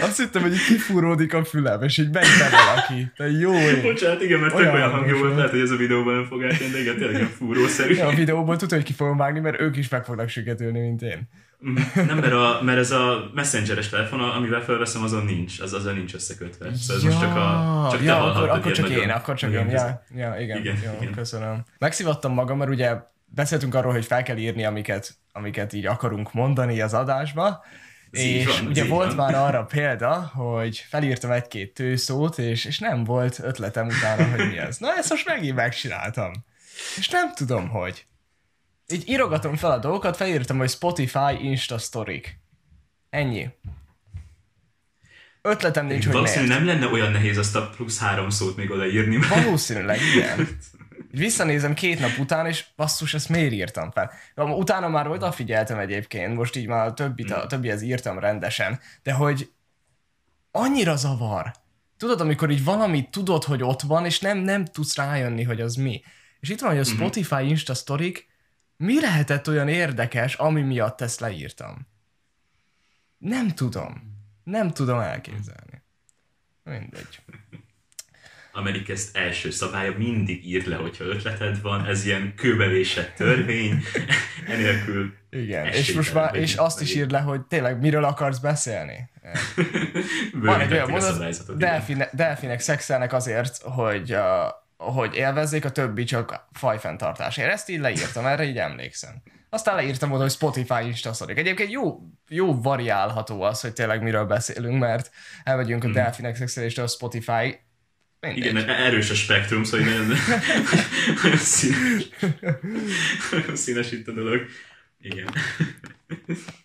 Azt 0.01 0.17
hittem, 0.17 0.41
hogy 0.41 0.51
kifúródik 0.67 1.33
a 1.33 1.43
fülem, 1.45 1.83
és 1.83 1.97
így 1.97 2.09
megy 2.11 2.27
be 2.39 2.49
valaki. 2.49 3.11
De 3.17 3.29
jó 3.39 3.53
ég. 3.53 3.81
Bocsánat, 3.81 4.21
igen, 4.21 4.39
mert 4.39 4.53
olyan 4.53 4.73
olyan 4.73 4.91
hangja 4.91 5.17
volt, 5.17 5.35
lehet, 5.35 5.51
hogy 5.51 5.59
ez 5.59 5.71
a 5.71 5.75
videóban 5.75 6.13
nem 6.13 6.25
fog 6.25 6.43
átjönni, 6.43 6.71
de 6.71 6.79
igen, 6.79 6.97
tényleg 6.97 7.15
ilyen 7.15 7.27
fúrószerű. 7.27 7.95
Ja, 7.95 8.07
a 8.07 8.15
videóból 8.15 8.55
tudod, 8.55 8.73
hogy 8.73 8.83
ki 8.83 8.93
fogom 8.93 9.17
vágni, 9.17 9.39
mert 9.39 9.59
ők 9.59 9.77
is 9.77 9.89
meg 9.89 10.05
fognak 10.05 10.29
süketülni, 10.29 10.79
mint 10.79 11.01
én. 11.01 11.29
Mm, 11.67 11.75
nem, 12.05 12.17
mert, 12.17 12.33
a, 12.33 12.59
mert 12.63 12.77
ez 12.77 12.91
a 12.91 13.31
messengeres 13.33 13.89
telefon, 13.89 14.19
amivel 14.19 14.61
felveszem, 14.61 15.03
azon 15.03 15.25
nincs, 15.25 15.59
az 15.59 15.73
azon 15.73 15.93
nincs 15.93 16.13
összekötve. 16.13 16.75
Szóval 16.75 16.95
ez 16.95 17.03
ja, 17.03 17.09
most 17.09 17.21
csak, 17.21 17.35
a, 17.35 17.87
csak 17.91 18.03
ja, 18.03 18.31
akkor, 18.31 18.49
akkor 18.49 18.71
csak 18.71 18.89
én, 18.89 19.09
akkor 19.09 19.35
csak 19.35 19.51
én. 19.51 19.69
Ja, 19.69 20.03
ja, 20.15 20.35
igen, 20.39 20.57
igen, 20.57 20.75
jó, 20.85 20.91
igen. 21.01 21.13
köszönöm. 21.13 21.63
Megszivattam 21.77 22.33
magam, 22.33 22.57
mert 22.57 22.69
ugye 22.69 22.95
beszéltünk 23.27 23.75
arról, 23.75 23.91
hogy 23.91 24.05
fel 24.05 24.23
kell 24.23 24.37
írni, 24.37 24.65
amiket, 24.65 25.17
amiket 25.31 25.73
így 25.73 25.85
akarunk 25.85 26.33
mondani 26.33 26.81
az 26.81 26.93
adásba, 26.93 27.63
ez 28.11 28.21
és 28.21 28.45
van, 28.45 28.67
ugye 28.67 28.85
volt 28.85 29.13
van. 29.13 29.15
már 29.15 29.35
arra 29.35 29.65
példa, 29.65 30.31
hogy 30.33 30.85
felírtam 30.89 31.31
egy-két 31.31 31.73
tőszót, 31.73 32.37
és, 32.37 32.65
és 32.65 32.79
nem 32.79 33.03
volt 33.03 33.39
ötletem 33.39 33.87
utána, 33.87 34.29
hogy 34.29 34.47
mi 34.47 34.57
ez. 34.57 34.77
Na 34.77 34.95
ezt 34.95 35.09
most 35.09 35.27
megint 35.27 35.55
megcsináltam. 35.55 36.31
És 36.97 37.09
nem 37.09 37.33
tudom, 37.33 37.69
hogy. 37.69 38.05
Így 38.87 39.09
írogatom 39.09 39.55
fel 39.55 39.71
a 39.71 39.77
dolgokat, 39.77 40.15
felírtam, 40.15 40.57
hogy 40.57 40.69
Spotify 40.69 41.37
Insta 41.41 41.77
Story. 41.77 42.23
Ennyi. 43.09 43.49
Ötletem 45.41 45.85
nincs, 45.85 46.03
hogy 46.05 46.13
Valószínűleg 46.13 46.57
nem 46.57 46.67
lenne 46.67 46.87
olyan 46.87 47.11
nehéz 47.11 47.37
azt 47.37 47.55
a 47.55 47.69
plusz 47.69 47.99
három 47.99 48.29
szót 48.29 48.55
még 48.55 48.71
odaírni. 48.71 49.17
Valószínűleg, 49.29 49.99
igen. 50.15 50.47
visszanézem 51.11 51.73
két 51.73 51.99
nap 51.99 52.17
után, 52.19 52.45
és 52.45 52.65
basszus, 52.75 53.13
ezt 53.13 53.29
miért 53.29 53.51
írtam 53.51 53.91
fel? 53.91 54.11
Utána 54.35 54.87
már 54.87 55.07
odafigyeltem 55.07 55.79
egyébként, 55.79 56.35
most 56.35 56.55
így 56.55 56.67
már 56.67 56.87
a, 56.87 56.93
többit, 56.93 57.31
a 57.31 57.43
mm. 57.43 57.47
többihez 57.47 57.81
írtam 57.81 58.19
rendesen, 58.19 58.79
de 59.03 59.11
hogy 59.11 59.51
annyira 60.51 60.95
zavar. 60.95 61.51
Tudod, 61.97 62.21
amikor 62.21 62.49
így 62.49 62.63
valami 62.63 63.09
tudod, 63.09 63.43
hogy 63.43 63.63
ott 63.63 63.81
van, 63.81 64.05
és 64.05 64.19
nem, 64.19 64.37
nem 64.37 64.65
tudsz 64.65 64.95
rájönni, 64.95 65.43
hogy 65.43 65.61
az 65.61 65.75
mi. 65.75 66.01
És 66.39 66.49
itt 66.49 66.59
van, 66.59 66.69
hogy 66.69 66.79
a 66.79 66.89
mhm. 66.89 66.95
Spotify 66.95 67.47
Insta 67.47 67.73
Storik, 67.73 68.27
mi 68.77 69.01
lehetett 69.01 69.47
olyan 69.47 69.67
érdekes, 69.67 70.35
ami 70.35 70.61
miatt 70.61 71.01
ezt 71.01 71.19
leírtam? 71.19 71.87
Nem 73.17 73.47
tudom. 73.47 74.15
Nem 74.43 74.71
tudom 74.71 74.99
elképzelni. 74.99 75.83
Mindegy. 76.63 77.21
Amerikeszt 78.57 79.17
első 79.17 79.49
szabálya, 79.49 79.93
mindig 79.97 80.47
írd 80.47 80.67
le, 80.67 80.75
hogyha 80.75 81.03
ötleted 81.03 81.61
van, 81.61 81.85
ez 81.85 82.05
ilyen 82.05 82.33
kőbevésett 82.35 83.15
törvény, 83.15 83.83
enélkül 84.53 85.13
Igen, 85.29 85.65
és 85.67 85.93
most 85.93 86.13
már, 86.13 86.35
és 86.35 86.55
azt 86.55 86.81
is 86.81 86.95
írd 86.95 87.11
le, 87.11 87.19
hogy 87.19 87.41
tényleg 87.41 87.79
miről 87.79 88.03
akarsz 88.03 88.37
beszélni. 88.37 89.09
van 90.33 90.59
egy 90.59 90.71
olyan 90.71 90.89
mondat, 90.89 91.57
delfine, 91.57 92.09
delfinek 92.13 92.59
szexelnek 92.59 93.13
azért, 93.13 93.57
hogy, 93.61 94.13
uh, 94.13 94.19
hogy 94.77 95.15
élvezzék, 95.15 95.65
a 95.65 95.71
többi 95.71 96.03
csak 96.03 96.47
fajfenntartásért. 96.51 97.51
Ezt 97.51 97.69
így 97.69 97.79
leírtam, 97.79 98.25
erre 98.25 98.43
így 98.43 98.57
emlékszem. 98.57 99.21
Aztán 99.49 99.75
leírtam 99.75 100.11
oda, 100.11 100.21
hogy 100.21 100.31
Spotify 100.31 100.85
Insta 100.85 101.13
szorik. 101.13 101.37
Egyébként 101.37 101.71
jó, 101.71 101.99
jó 102.27 102.61
variálható 102.61 103.41
az, 103.41 103.61
hogy 103.61 103.73
tényleg 103.73 104.01
miről 104.01 104.25
beszélünk, 104.25 104.79
mert 104.79 105.11
elmegyünk 105.43 105.83
a 105.83 105.87
mm. 105.87 105.91
delfinek 105.91 106.35
szexeléstől 106.35 106.85
a 106.85 106.87
Spotify 106.87 107.59
Mindegy. 108.19 108.45
Igen, 108.45 108.69
erős 108.69 109.09
a 109.09 109.15
spektrum, 109.15 109.63
szóval 109.63 109.85
nagyon, 109.85 110.07
nagyon 111.23 111.37
színes. 111.37 112.09
nagyon 113.31 113.55
színes 113.55 113.91
itt 113.91 114.07
a 114.07 114.11
dolog. 114.11 114.45
Igen. 114.99 115.33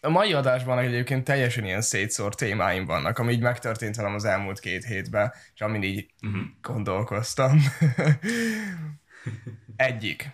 A 0.01 0.09
mai 0.09 0.33
adásban 0.33 0.79
egyébként 0.79 1.25
teljesen 1.25 1.65
ilyen 1.65 1.83
szétszórt 1.83 2.37
témáim 2.37 2.85
vannak, 2.85 3.19
ami 3.19 3.33
így 3.33 3.41
megtörtént 3.41 3.97
velem 3.97 4.15
az 4.15 4.25
elmúlt 4.25 4.61
két 4.61 4.85
hétben, 4.85 5.33
és 5.55 5.61
amin 5.61 5.83
így 5.83 6.07
uh-huh. 6.23 6.43
gondolkoztam. 6.63 7.63
Egyik. 9.77 10.31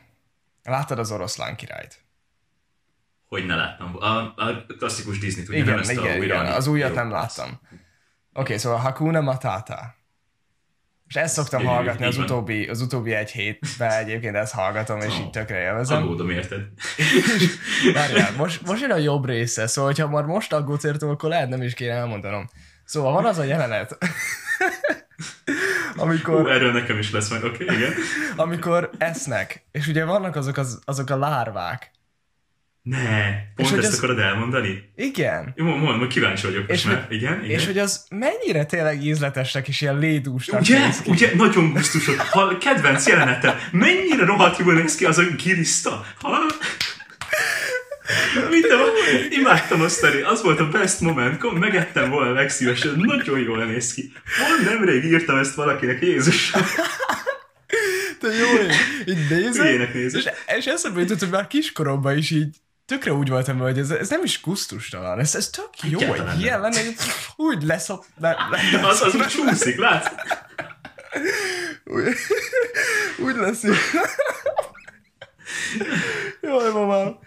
Láttad 0.62 0.98
az 0.98 1.10
oroszlán 1.10 1.56
királyt? 1.56 2.06
Hogy 3.26 3.46
ne 3.46 3.56
láttam. 3.56 3.96
A, 3.96 4.34
a 4.36 4.66
klasszikus 4.78 5.18
Disney-t, 5.18 5.48
ugye 5.48 5.58
igen, 5.58 5.68
nem 5.68 5.78
ezt 5.78 5.90
igen, 5.90 6.20
a 6.20 6.24
igen, 6.24 6.46
az 6.46 6.66
újat 6.66 6.94
nem 6.94 7.10
láttam. 7.10 7.48
Oké, 7.48 7.80
okay, 8.32 8.58
szóval 8.58 8.78
Hakuna 8.78 9.20
Matata. 9.20 9.97
És 11.08 11.14
ezt 11.14 11.34
szoktam 11.34 11.60
Igen, 11.60 11.72
hallgatni 11.72 12.04
az 12.04 12.18
utóbbi, 12.18 12.66
az 12.66 12.80
utóbbi 12.80 13.12
egy 13.12 13.30
hétben 13.30 13.90
egyébként 13.90 14.36
ezt 14.36 14.52
hallgatom, 14.52 15.00
és 15.00 15.18
így 15.18 15.30
tökre 15.30 15.60
élvezem. 15.60 16.02
Aggódom, 16.02 16.30
érted? 16.30 16.60
Várjál, 17.94 18.32
most, 18.36 18.66
most 18.66 18.80
jön 18.80 18.90
a 18.90 18.96
jobb 18.96 19.26
része, 19.26 19.66
szóval 19.66 19.92
ha 19.96 20.08
már 20.08 20.24
most 20.24 20.52
aggódsz 20.52 20.84
értem, 20.84 21.08
akkor 21.08 21.28
lehet 21.28 21.48
nem 21.48 21.62
is 21.62 21.74
kéne 21.74 21.92
elmondanom. 21.92 22.48
Szóval 22.84 23.12
van 23.12 23.24
az 23.24 23.38
a 23.38 23.44
jelenet, 23.44 23.98
amikor... 25.96 26.40
Hú, 26.40 26.46
erről 26.46 26.72
nekem 26.72 26.98
is 26.98 27.10
lesz 27.10 27.30
majd, 27.30 27.44
oké, 27.44 27.64
okay, 27.64 27.76
igen. 27.76 27.92
amikor 28.36 28.90
esznek, 28.98 29.64
és 29.72 29.86
ugye 29.86 30.04
vannak 30.04 30.36
azok, 30.36 30.56
az, 30.56 30.80
azok 30.84 31.10
a 31.10 31.16
lárvák, 31.16 31.90
ne, 32.88 33.30
pont 33.56 33.70
és 33.70 33.76
ezt 33.76 33.92
az... 33.92 33.98
akarod 33.98 34.18
elmondani? 34.18 34.90
Igen. 34.96 35.52
Jó, 35.56 35.64
mond, 35.64 35.82
mond, 35.82 36.06
kíváncsi 36.06 36.46
vagyok 36.46 36.70
és 36.70 36.84
most 36.84 36.96
már. 36.96 37.06
Igen, 37.10 37.44
igen. 37.44 37.58
És 37.58 37.66
hogy 37.66 37.78
az 37.78 38.06
mennyire 38.10 38.64
tényleg 38.64 39.04
ízletesnek 39.04 39.68
és 39.68 39.80
ilyen 39.80 39.98
lédúsnak 39.98 40.60
Ugye, 40.60 40.88
ugye, 41.06 41.30
nagyon 41.34 41.72
gusztusod. 41.72 42.16
Ha 42.16 42.58
kedvenc 42.58 43.06
jelenetem, 43.06 43.56
mennyire 43.72 44.24
rohadt 44.24 44.58
jól 44.58 44.74
néz 44.74 44.94
ki 44.94 45.04
az 45.04 45.18
a 45.18 45.22
giliszta. 45.22 46.04
Ha? 46.20 46.38
Minden, 48.50 48.80
imádtam 49.30 49.80
azt 49.80 50.00
tenni, 50.00 50.20
az 50.20 50.42
volt 50.42 50.60
a 50.60 50.68
best 50.68 51.00
moment, 51.00 51.38
Kom, 51.38 51.56
megettem 51.56 52.10
volna 52.10 52.32
legszívesen, 52.32 52.94
nagyon 52.96 53.38
jól 53.38 53.64
néz 53.64 53.94
ki. 53.94 54.12
Mond 54.38 54.70
nemrég 54.70 55.04
írtam 55.04 55.36
ezt 55.36 55.54
valakinek, 55.54 56.02
Jézus. 56.02 56.50
Te 58.20 58.28
jó, 58.28 58.46
így 59.06 59.28
nézem, 59.30 59.66
és, 59.92 60.28
és 60.56 60.66
eszembe 60.66 61.00
jutott, 61.00 61.18
hogy 61.18 61.30
már 61.30 61.46
kiskoromban 61.46 62.16
is 62.16 62.30
így 62.30 62.56
tökre 62.88 63.12
úgy 63.12 63.28
voltam, 63.28 63.58
hogy 63.58 63.78
ez, 63.78 63.90
ez 63.90 64.08
nem 64.08 64.24
is 64.24 64.40
kusztustalan, 64.40 65.18
ez, 65.18 65.34
ez 65.34 65.50
tök 65.50 65.90
jó, 65.90 66.00
hogy 66.00 66.40
ilyen 66.40 66.60
lenne, 66.60 66.84
hogy 66.84 66.94
úgy 67.36 67.62
leszop... 67.62 68.04
Le, 68.18 68.36
le, 68.50 68.86
az, 68.86 69.02
az 69.02 69.14
úgy 69.14 69.26
csúszik, 69.26 69.76
látsz? 69.76 70.10
úgy, 71.84 72.04
úgy 73.18 73.36
lesz. 73.36 73.62
Jaj, 76.42 76.72
mamám. 76.72 77.18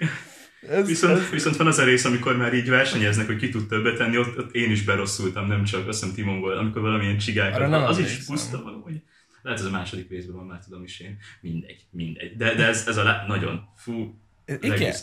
Ez, 0.70 0.88
viszont, 0.88 1.20
ez... 1.20 1.30
viszont 1.30 1.56
van 1.56 1.68
az 1.68 1.77
a 1.77 1.84
rész, 1.84 2.06
amikor 2.06 2.38
már 2.38 2.53
így 2.53 2.70
versenyeznek, 2.70 3.25
hogy 3.25 3.38
ki 3.38 3.50
tud 3.50 3.68
többet 3.68 3.98
tenni, 3.98 4.18
ott, 4.18 4.38
ott 4.38 4.56
én 4.56 4.72
is 4.72 4.84
berosszultam, 4.84 5.48
nem 5.48 5.63
csak, 5.63 5.88
azt 5.88 6.00
hiszem 6.00 6.15
Timon 6.15 6.39
volt, 6.39 6.58
amikor 6.58 6.82
valamilyen 6.82 7.18
csigákat, 7.18 7.74
az, 7.74 7.98
az 7.98 8.00
is 8.00 8.25
puszta 8.25 8.63
valahogy. 8.63 9.01
Lehet 9.41 9.60
ez 9.60 9.65
a 9.65 9.70
második 9.70 10.10
részben 10.10 10.36
van, 10.36 10.46
már 10.46 10.60
tudom 10.63 10.84
is 10.84 11.00
én. 11.00 11.18
Mindegy, 11.41 11.86
mindegy. 11.91 12.38
De, 12.38 12.56
de 12.56 12.65
ez, 12.65 12.88
ez 12.88 12.98
a 12.98 13.24
nagyon, 13.27 13.63
fú, 13.75 14.22
igen. 14.62 14.93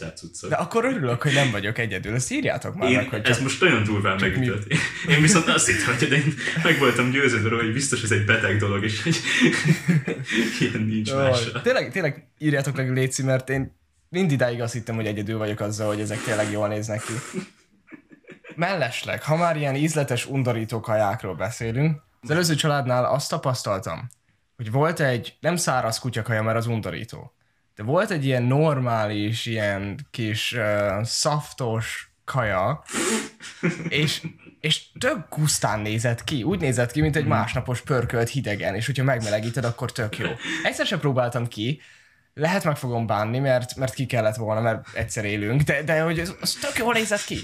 De 0.48 0.54
akkor 0.54 0.84
örülök, 0.84 1.22
hogy 1.22 1.32
nem 1.32 1.50
vagyok 1.50 1.78
egyedül. 1.78 2.14
Ezt 2.14 2.32
írjátok 2.32 2.74
már 2.74 2.90
én, 2.90 2.96
meg, 2.96 3.08
hogy 3.08 3.26
Ez 3.26 3.42
most 3.42 3.60
nagyon 3.60 3.84
durván 3.84 4.16
megütött. 4.20 4.68
Mi... 4.68 4.76
Én 5.12 5.20
viszont 5.20 5.48
azt 5.48 5.66
hittem, 5.66 5.94
hogy 5.98 6.12
én 6.12 6.34
meg 6.62 6.78
voltam 6.78 7.10
győződve 7.10 7.56
hogy 7.56 7.72
biztos 7.72 8.02
ez 8.02 8.10
egy 8.10 8.24
beteg 8.24 8.56
dolog, 8.56 8.84
és 8.84 9.02
hogy 9.02 9.16
ilyen 10.60 10.82
nincs 10.82 11.12
más. 11.12 11.50
Tényleg, 11.62 11.90
tényleg 11.92 12.28
írjátok 12.38 12.76
meg 12.76 12.92
Léci, 12.92 13.22
mert 13.22 13.48
én 13.48 13.76
mindidáig 14.08 14.60
azt 14.60 14.72
hittem, 14.72 14.94
hogy 14.94 15.06
egyedül 15.06 15.38
vagyok 15.38 15.60
azzal, 15.60 15.86
hogy 15.86 16.00
ezek 16.00 16.22
tényleg 16.22 16.50
jól 16.50 16.68
néznek 16.68 17.02
ki. 17.02 17.12
Mellesleg, 18.56 19.22
ha 19.22 19.36
már 19.36 19.56
ilyen 19.56 19.74
ízletes, 19.74 20.26
undorító 20.26 20.80
kajákról 20.80 21.34
beszélünk, 21.34 22.00
az 22.20 22.30
előző 22.30 22.54
családnál 22.54 23.04
azt 23.04 23.30
tapasztaltam, 23.30 24.08
hogy 24.56 24.70
volt 24.70 25.00
egy 25.00 25.36
nem 25.40 25.56
száraz 25.56 25.98
kutyakaja, 25.98 26.42
mert 26.42 26.56
az 26.56 26.66
undorító 26.66 27.32
de 27.78 27.85
volt 27.85 28.11
egy 28.11 28.25
ilyen 28.25 28.42
normális, 28.42 29.47
ilyen 29.47 30.06
kis 30.11 30.52
uh, 30.52 31.02
szaftos 31.02 32.12
kaja, 32.25 32.82
és, 33.88 34.23
és 34.61 34.82
tök 34.99 35.28
gusztán 35.28 35.80
nézett 35.80 36.25
ki. 36.25 36.42
Úgy 36.42 36.61
nézett 36.61 36.90
ki, 36.90 37.00
mint 37.00 37.16
egy 37.16 37.23
hmm. 37.23 37.30
másnapos 37.30 37.80
pörkölt 37.80 38.28
hidegen, 38.28 38.75
és 38.75 38.87
hogyha 38.87 39.04
megmelegíted, 39.04 39.64
akkor 39.64 39.92
tök 39.92 40.18
jó. 40.18 40.26
Egyszer 40.62 40.87
sem 40.87 41.00
próbáltam 41.00 41.49
ki, 41.49 41.80
lehet 42.35 42.64
meg 42.64 42.76
fogom 42.76 43.06
bánni, 43.06 43.38
mert, 43.38 43.76
mert 43.76 43.94
ki 43.94 44.06
kellett 44.06 44.37
volna, 44.37 44.61
mert 44.61 44.88
egyszer 44.94 45.25
élünk, 45.25 45.62
de, 45.62 45.82
de 45.82 46.00
hogy 46.00 46.20
az, 46.20 46.37
az 46.40 46.52
tök 46.61 46.78
jól 46.78 46.92
nézett 46.92 47.25
ki. 47.25 47.38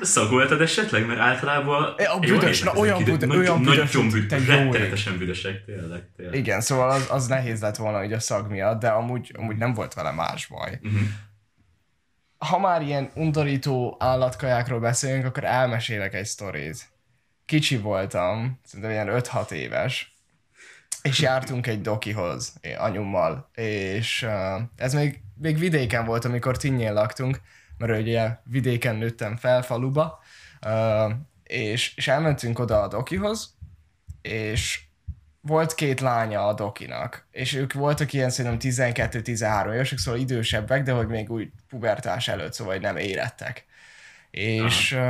Szagoltad 0.00 0.60
esetleg? 0.60 1.06
Mert 1.06 1.20
általában... 1.20 1.94
A 2.12 2.18
büdös, 2.18 2.62
na 2.62 2.72
olyan, 2.72 3.04
büdös, 3.04 3.28
nagy, 3.28 3.36
olyan 3.36 3.62
büdös, 3.62 3.92
nagyon 3.92 4.08
büdös, 4.08 4.46
rettenetesen 4.46 5.18
büdösek, 5.18 5.64
tényleg, 5.64 6.08
tényleg. 6.16 6.34
Igen, 6.34 6.60
szóval 6.60 6.90
az, 6.90 7.06
az 7.10 7.26
nehéz 7.26 7.60
lett 7.60 7.76
volna 7.76 7.98
hogy 7.98 8.12
a 8.12 8.20
szag 8.20 8.50
miatt, 8.50 8.80
de 8.80 8.88
amúgy, 8.88 9.32
amúgy 9.38 9.56
nem 9.56 9.74
volt 9.74 9.94
vele 9.94 10.10
más 10.10 10.46
baj. 10.46 10.78
Uh-huh. 10.82 11.00
Ha 12.38 12.58
már 12.58 12.82
ilyen 12.82 13.10
undorító 13.14 13.96
állatkajákról 13.98 14.80
beszélünk, 14.80 15.24
akkor 15.24 15.44
elmesélek 15.44 16.14
egy 16.14 16.26
sztorit. 16.26 16.88
Kicsi 17.44 17.76
voltam, 17.76 18.60
szerintem 18.64 18.90
ilyen 18.90 19.22
5-6 19.32 19.50
éves, 19.50 20.14
és 21.02 21.20
jártunk 21.20 21.66
egy 21.66 21.80
dokihoz 21.80 22.52
anyummal, 22.78 23.50
és 23.54 24.22
uh, 24.22 24.62
ez 24.76 24.94
még, 24.94 25.20
még 25.38 25.58
vidéken 25.58 26.04
volt, 26.04 26.24
amikor 26.24 26.56
tinnyén 26.56 26.92
laktunk, 26.92 27.40
mert 27.78 28.00
ugye 28.00 28.36
vidéken 28.44 28.96
nőttem 28.96 29.36
fel, 29.36 29.62
faluba, 29.62 30.22
és, 31.42 31.96
és 31.96 32.08
elmentünk 32.08 32.58
oda 32.58 32.82
a 32.82 32.88
dokihoz, 32.88 33.54
és 34.22 34.80
volt 35.40 35.74
két 35.74 36.00
lánya 36.00 36.46
a 36.46 36.54
dokinak, 36.54 37.26
és 37.30 37.54
ők 37.54 37.72
voltak 37.72 38.12
ilyen 38.12 38.30
szerintem 38.30 38.72
12-13 38.72 39.72
évesek, 39.72 39.98
szóval 39.98 40.20
idősebbek, 40.20 40.82
de 40.82 40.92
hogy 40.92 41.06
még 41.06 41.30
úgy 41.30 41.50
pubertás 41.68 42.28
előtt, 42.28 42.52
szóval 42.52 42.72
hogy 42.72 42.82
nem 42.82 42.96
érettek. 42.96 43.64
És 44.30 44.92
uh, 44.92 45.00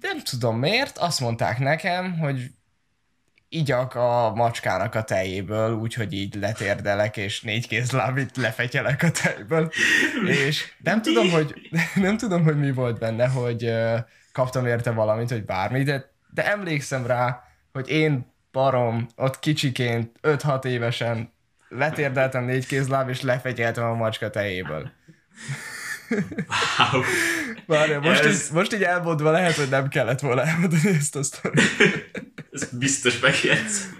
nem 0.00 0.22
tudom 0.24 0.58
miért, 0.58 0.98
azt 0.98 1.20
mondták 1.20 1.58
nekem, 1.58 2.18
hogy 2.18 2.50
igyak 3.48 3.94
a 3.94 4.32
macskának 4.34 4.94
a 4.94 5.02
tejéből, 5.02 5.74
úgyhogy 5.74 6.12
így 6.12 6.34
letérdelek, 6.34 7.16
és 7.16 7.40
négy 7.40 7.68
kézlábit 7.68 8.36
lefetyelek 8.36 9.02
a 9.02 9.10
tejből. 9.10 9.70
És 10.26 10.72
nem 10.78 11.02
tudom, 11.02 11.30
hogy, 11.30 11.54
nem 11.94 12.16
tudom, 12.16 12.44
hogy 12.44 12.58
mi 12.58 12.72
volt 12.72 12.98
benne, 12.98 13.28
hogy 13.28 13.72
kaptam 14.32 14.66
érte 14.66 14.90
valamit, 14.90 15.30
hogy 15.30 15.44
bármi, 15.44 15.82
de, 15.82 16.12
de 16.30 16.50
emlékszem 16.50 17.06
rá, 17.06 17.42
hogy 17.72 17.88
én 17.88 18.32
barom, 18.52 19.06
ott 19.16 19.38
kicsiként, 19.38 20.18
5-6 20.22 20.64
évesen 20.64 21.32
letérdeltem 21.68 22.44
négy 22.44 22.66
kézláb, 22.66 23.08
és 23.08 23.20
lefegyeltem 23.20 23.84
a 23.84 23.94
macska 23.94 24.30
tejéből. 24.30 24.90
Wow. 26.08 27.02
Várja, 27.66 28.00
most, 28.00 28.24
Ez... 28.24 28.46
így, 28.46 28.52
most 28.52 28.74
így 28.74 28.82
elmondva 28.82 29.30
lehet, 29.30 29.54
hogy 29.54 29.68
nem 29.68 29.88
kellett 29.88 30.20
volna 30.20 30.42
elmondani 30.42 30.88
ezt 30.88 31.16
a 31.16 31.22
sztorit. 31.22 32.35
Ez 32.56 32.68
biztos 32.78 33.18
megjegyz. 33.18 33.94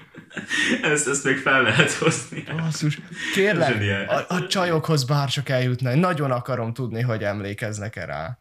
Ezt, 0.82 1.08
ezt 1.08 1.24
még 1.24 1.36
fel 1.36 1.62
lehet 1.62 1.92
hozni. 1.92 2.44
Basszus, 2.56 2.98
kérlek, 3.34 4.08
a, 4.08 4.34
a 4.34 4.46
csajokhoz 4.46 5.04
bárcsak 5.04 5.48
eljutna. 5.48 5.94
Nagyon 5.94 6.30
akarom 6.30 6.72
tudni, 6.72 7.00
hogy 7.00 7.22
emlékeznek-e 7.22 8.04
rá. 8.04 8.38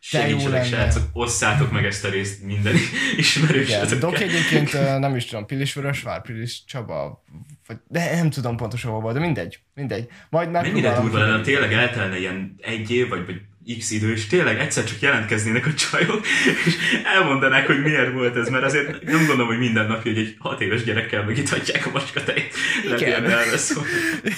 Segítsenek, 0.00 0.64
srácok, 0.64 1.02
osszátok 1.12 1.70
meg 1.72 1.84
ezt 1.84 2.04
a 2.04 2.10
részt 2.10 2.42
minden 2.42 2.74
ismerősötökkel. 3.16 3.98
Dok 3.98 4.20
egyébként 4.20 4.72
nem 4.98 5.16
is 5.16 5.24
tudom, 5.24 5.46
Pilis 5.46 5.74
Vörösvár, 5.74 6.22
Pilis 6.22 6.64
Csaba, 6.64 7.24
vagy, 7.66 7.76
de 7.86 8.14
nem 8.14 8.30
tudom 8.30 8.56
pontosan 8.56 8.90
hol 8.90 9.00
volt, 9.00 9.14
de 9.14 9.20
mindegy, 9.20 9.60
mindegy. 9.74 10.08
Majd 10.30 10.50
Mennyire 10.50 11.00
durva 11.00 11.18
lenne, 11.18 11.40
tényleg 11.40 11.72
eltelne 11.72 12.18
ilyen 12.18 12.54
egy 12.60 12.90
év, 12.90 13.08
vagy, 13.08 13.26
vagy 13.26 13.40
x 13.78 13.90
idő, 13.90 14.12
és 14.12 14.26
tényleg 14.26 14.58
egyszer 14.58 14.84
csak 14.84 15.00
jelentkeznének 15.00 15.66
a 15.66 15.74
csajok, 15.74 16.26
és 16.66 16.76
elmondanák, 17.14 17.66
hogy 17.66 17.82
miért 17.82 18.12
volt 18.12 18.36
ez, 18.36 18.48
mert 18.48 18.64
azért 18.64 19.02
nem 19.02 19.16
gondolom, 19.16 19.46
hogy 19.46 19.58
minden 19.58 19.86
nap, 19.86 20.02
hogy 20.02 20.18
egy 20.18 20.36
hat 20.38 20.60
éves 20.60 20.84
gyerekkel 20.84 21.24
megitatják 21.24 21.86
a 21.86 21.90
macskatejét. 21.90 22.54
Igen. 22.84 23.24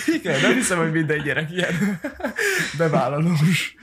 Igen, 0.07 0.41
nem 0.41 0.55
hiszem, 0.55 0.79
hogy 0.79 0.93
minden 0.93 1.23
gyerek 1.23 1.51
ilyen 1.51 2.01
bevállalós. 2.79 3.75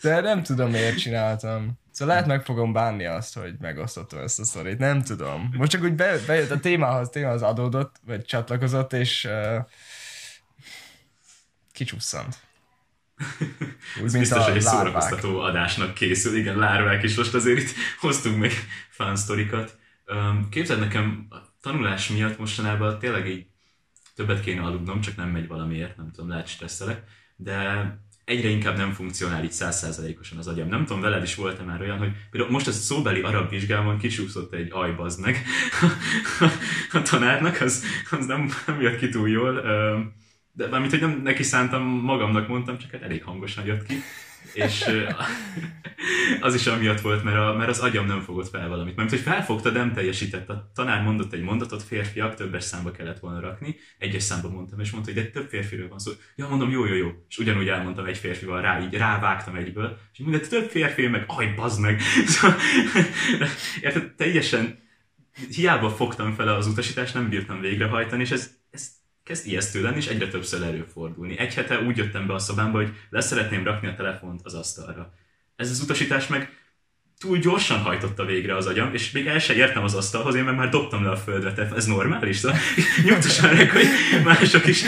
De 0.00 0.20
nem 0.20 0.42
tudom, 0.42 0.70
miért 0.70 0.98
csináltam. 0.98 1.78
Szóval 1.90 2.14
lehet 2.14 2.28
meg 2.28 2.44
fogom 2.44 2.72
bánni 2.72 3.06
azt, 3.06 3.34
hogy 3.34 3.54
megosztottam 3.60 4.18
ezt 4.18 4.40
a 4.40 4.44
szorít. 4.44 4.78
Nem 4.78 5.02
tudom. 5.02 5.50
Most 5.56 5.70
csak 5.70 5.82
úgy 5.82 5.94
be, 5.94 6.18
bejött 6.26 6.50
a 6.50 6.60
témához, 6.60 7.08
témához 7.08 7.42
adódott, 7.42 7.96
vagy 8.06 8.24
csatlakozott, 8.24 8.92
és 8.92 9.24
uh, 9.24 9.64
kicsusszant. 11.72 12.36
Úgy, 13.96 14.02
mint 14.02 14.18
biztos, 14.18 14.44
hogy 14.44 14.56
egy 14.56 14.62
szórakoztató 14.62 15.38
adásnak 15.38 15.94
készül. 15.94 16.36
Igen, 16.36 16.56
lárvák 16.56 17.02
is. 17.02 17.16
Most 17.16 17.34
azért 17.34 17.58
itt 17.58 17.74
hoztunk 18.00 18.38
meg 18.38 18.52
fansztorikat. 18.90 19.78
Képzeld 20.50 20.80
nekem, 20.80 21.26
a 21.30 21.36
tanulás 21.60 22.08
miatt 22.08 22.38
mostanában 22.38 22.98
tényleg 22.98 23.28
így 23.28 23.46
többet 24.14 24.40
kéne 24.40 24.62
aludnom, 24.62 25.00
csak 25.00 25.16
nem 25.16 25.28
megy 25.28 25.48
valamiért, 25.48 25.96
nem 25.96 26.10
tudom, 26.10 26.30
lehet 26.30 26.48
stresszelek, 26.48 27.02
de 27.36 27.84
egyre 28.24 28.48
inkább 28.48 28.76
nem 28.76 28.92
funkcionál 28.92 29.44
így 29.44 29.52
százszázalékosan 29.52 30.38
az 30.38 30.46
agyam. 30.46 30.68
Nem 30.68 30.84
tudom, 30.84 31.02
veled 31.02 31.22
is 31.22 31.34
volt-e 31.34 31.62
már 31.62 31.80
olyan, 31.80 31.98
hogy 31.98 32.10
például 32.30 32.52
most 32.52 32.66
a 32.66 32.72
szóbeli 32.72 33.20
arab 33.20 33.50
vizsgálmon 33.50 33.98
kicsúszott 33.98 34.54
egy 34.54 34.68
ajbazd 34.72 35.20
meg 35.20 35.44
a 36.92 37.02
tanárnak, 37.02 37.60
az, 37.60 37.84
az 38.10 38.26
nem, 38.26 38.50
nem 38.66 38.80
jött 38.80 38.98
ki 38.98 39.08
túl 39.08 39.28
jól. 39.28 39.64
De 40.56 40.66
mármint, 40.68 40.90
hogy 40.90 41.00
nem 41.00 41.20
neki 41.22 41.42
szántam, 41.42 41.82
magamnak 41.82 42.48
mondtam, 42.48 42.78
csak 42.78 42.90
hát 42.90 43.02
elég 43.02 43.22
hangosan 43.22 43.66
jött 43.66 43.86
ki 43.86 43.94
és 44.56 44.84
az 46.40 46.54
is 46.54 46.66
amiatt 46.66 47.00
volt, 47.00 47.24
mert, 47.24 47.36
a, 47.36 47.54
mert 47.56 47.70
az 47.70 47.78
agyam 47.78 48.06
nem 48.06 48.20
fogott 48.20 48.48
fel 48.48 48.68
valamit. 48.68 48.96
Mert 48.96 49.10
hogy 49.10 49.18
felfogta, 49.18 49.70
nem 49.70 49.92
teljesített. 49.92 50.48
A 50.48 50.70
tanár 50.74 51.02
mondott 51.02 51.32
egy 51.32 51.42
mondatot, 51.42 51.82
férfiak, 51.82 52.34
többes 52.34 52.64
számba 52.64 52.90
kellett 52.90 53.18
volna 53.18 53.40
rakni. 53.40 53.76
Egyes 53.98 54.22
számba 54.22 54.48
mondtam, 54.48 54.80
és 54.80 54.90
mondta, 54.90 55.12
hogy 55.12 55.22
de 55.22 55.28
több 55.30 55.48
férfiről 55.48 55.88
van 55.88 55.98
szó. 55.98 56.12
Ja, 56.36 56.48
mondom, 56.48 56.70
jó, 56.70 56.86
jó, 56.86 56.94
jó. 56.94 57.08
És 57.28 57.38
ugyanúgy 57.38 57.68
elmondtam 57.68 58.06
egy 58.06 58.18
férfival 58.18 58.60
rá, 58.60 58.80
így 58.80 58.94
rávágtam 58.94 59.54
egyből. 59.54 59.98
És 60.12 60.18
mondta, 60.18 60.48
több 60.48 60.70
férfi, 60.70 61.06
meg, 61.06 61.24
aj, 61.26 61.46
bazd 61.56 61.80
meg. 61.80 62.00
Szóval, 62.26 62.56
érted, 63.80 64.14
teljesen 64.14 64.84
hiába 65.50 65.90
fogtam 65.90 66.32
fel 66.32 66.48
az 66.48 66.66
utasítást, 66.66 67.14
nem 67.14 67.28
bírtam 67.28 67.60
végrehajtani, 67.60 68.22
és 68.22 68.30
ez, 68.30 68.50
kezd 69.26 69.46
ijesztő 69.46 69.82
lenni, 69.82 69.96
és 69.96 70.06
egyre 70.06 70.28
többször 70.28 70.62
előfordulni. 70.62 71.38
Egy 71.38 71.54
hete 71.54 71.80
úgy 71.80 71.96
jöttem 71.96 72.26
be 72.26 72.34
a 72.34 72.38
szobámba, 72.38 72.78
hogy 72.78 72.92
leszeretném 73.10 73.64
rakni 73.64 73.88
a 73.88 73.94
telefont 73.94 74.40
az 74.44 74.54
asztalra. 74.54 75.12
Ez 75.56 75.70
az 75.70 75.80
utasítás 75.80 76.26
meg 76.26 76.50
túl 77.18 77.38
gyorsan 77.38 77.78
hajtotta 77.78 78.24
végre 78.24 78.56
az 78.56 78.66
agyam, 78.66 78.94
és 78.94 79.10
még 79.10 79.26
el 79.26 79.38
se 79.38 79.54
értem 79.54 79.84
az 79.84 79.94
asztalhoz, 79.94 80.34
én 80.34 80.44
már 80.44 80.68
dobtam 80.68 81.04
le 81.04 81.10
a 81.10 81.16
földre, 81.16 81.52
tehát 81.52 81.76
ez 81.76 81.86
normális, 81.86 82.36
szóval 82.36 82.58
nyugtosan 83.04 83.54
meg, 83.54 83.70
hogy 83.70 83.86
mások 84.24 84.66
is, 84.66 84.82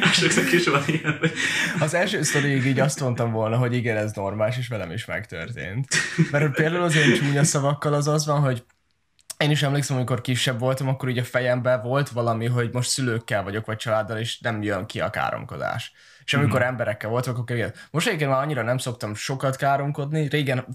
másoknak 0.00 0.52
is 0.52 0.66
van 0.66 0.82
ilyen. 0.86 1.16
Hogy... 1.20 1.32
Az 1.78 1.94
első 1.94 2.22
sztorig 2.22 2.66
így 2.66 2.80
azt 2.80 3.00
mondtam 3.00 3.32
volna, 3.32 3.56
hogy 3.56 3.74
igen, 3.74 3.96
ez 3.96 4.12
normális, 4.12 4.58
és 4.58 4.68
velem 4.68 4.90
is 4.90 5.04
megtörtént. 5.04 5.86
Mert 6.30 6.54
például 6.54 6.82
az 6.82 6.96
én 6.96 7.14
csúnya 7.14 7.44
szavakkal 7.44 7.92
az 7.92 8.08
az 8.08 8.26
van, 8.26 8.40
hogy 8.40 8.64
én 9.38 9.50
is 9.50 9.62
emlékszem, 9.62 9.96
amikor 9.96 10.20
kisebb 10.20 10.58
voltam, 10.58 10.88
akkor 10.88 11.08
így 11.08 11.18
a 11.18 11.24
fejemben 11.24 11.82
volt 11.82 12.08
valami, 12.08 12.46
hogy 12.46 12.70
most 12.72 12.88
szülőkkel 12.88 13.42
vagyok, 13.42 13.66
vagy 13.66 13.76
családdal, 13.76 14.18
és 14.18 14.38
nem 14.38 14.62
jön 14.62 14.86
ki 14.86 15.00
a 15.00 15.10
káromkodás. 15.10 15.92
És 16.24 16.34
amikor 16.34 16.60
mm. 16.60 16.64
emberekkel 16.64 17.10
voltam, 17.10 17.34
akkor 17.34 17.56
igen. 17.56 17.72
Most 17.90 18.06
egyébként 18.06 18.30
már 18.30 18.42
annyira 18.42 18.62
nem 18.62 18.78
szoktam 18.78 19.14
sokat 19.14 19.56
káromkodni. 19.56 20.28
Régen 20.28 20.66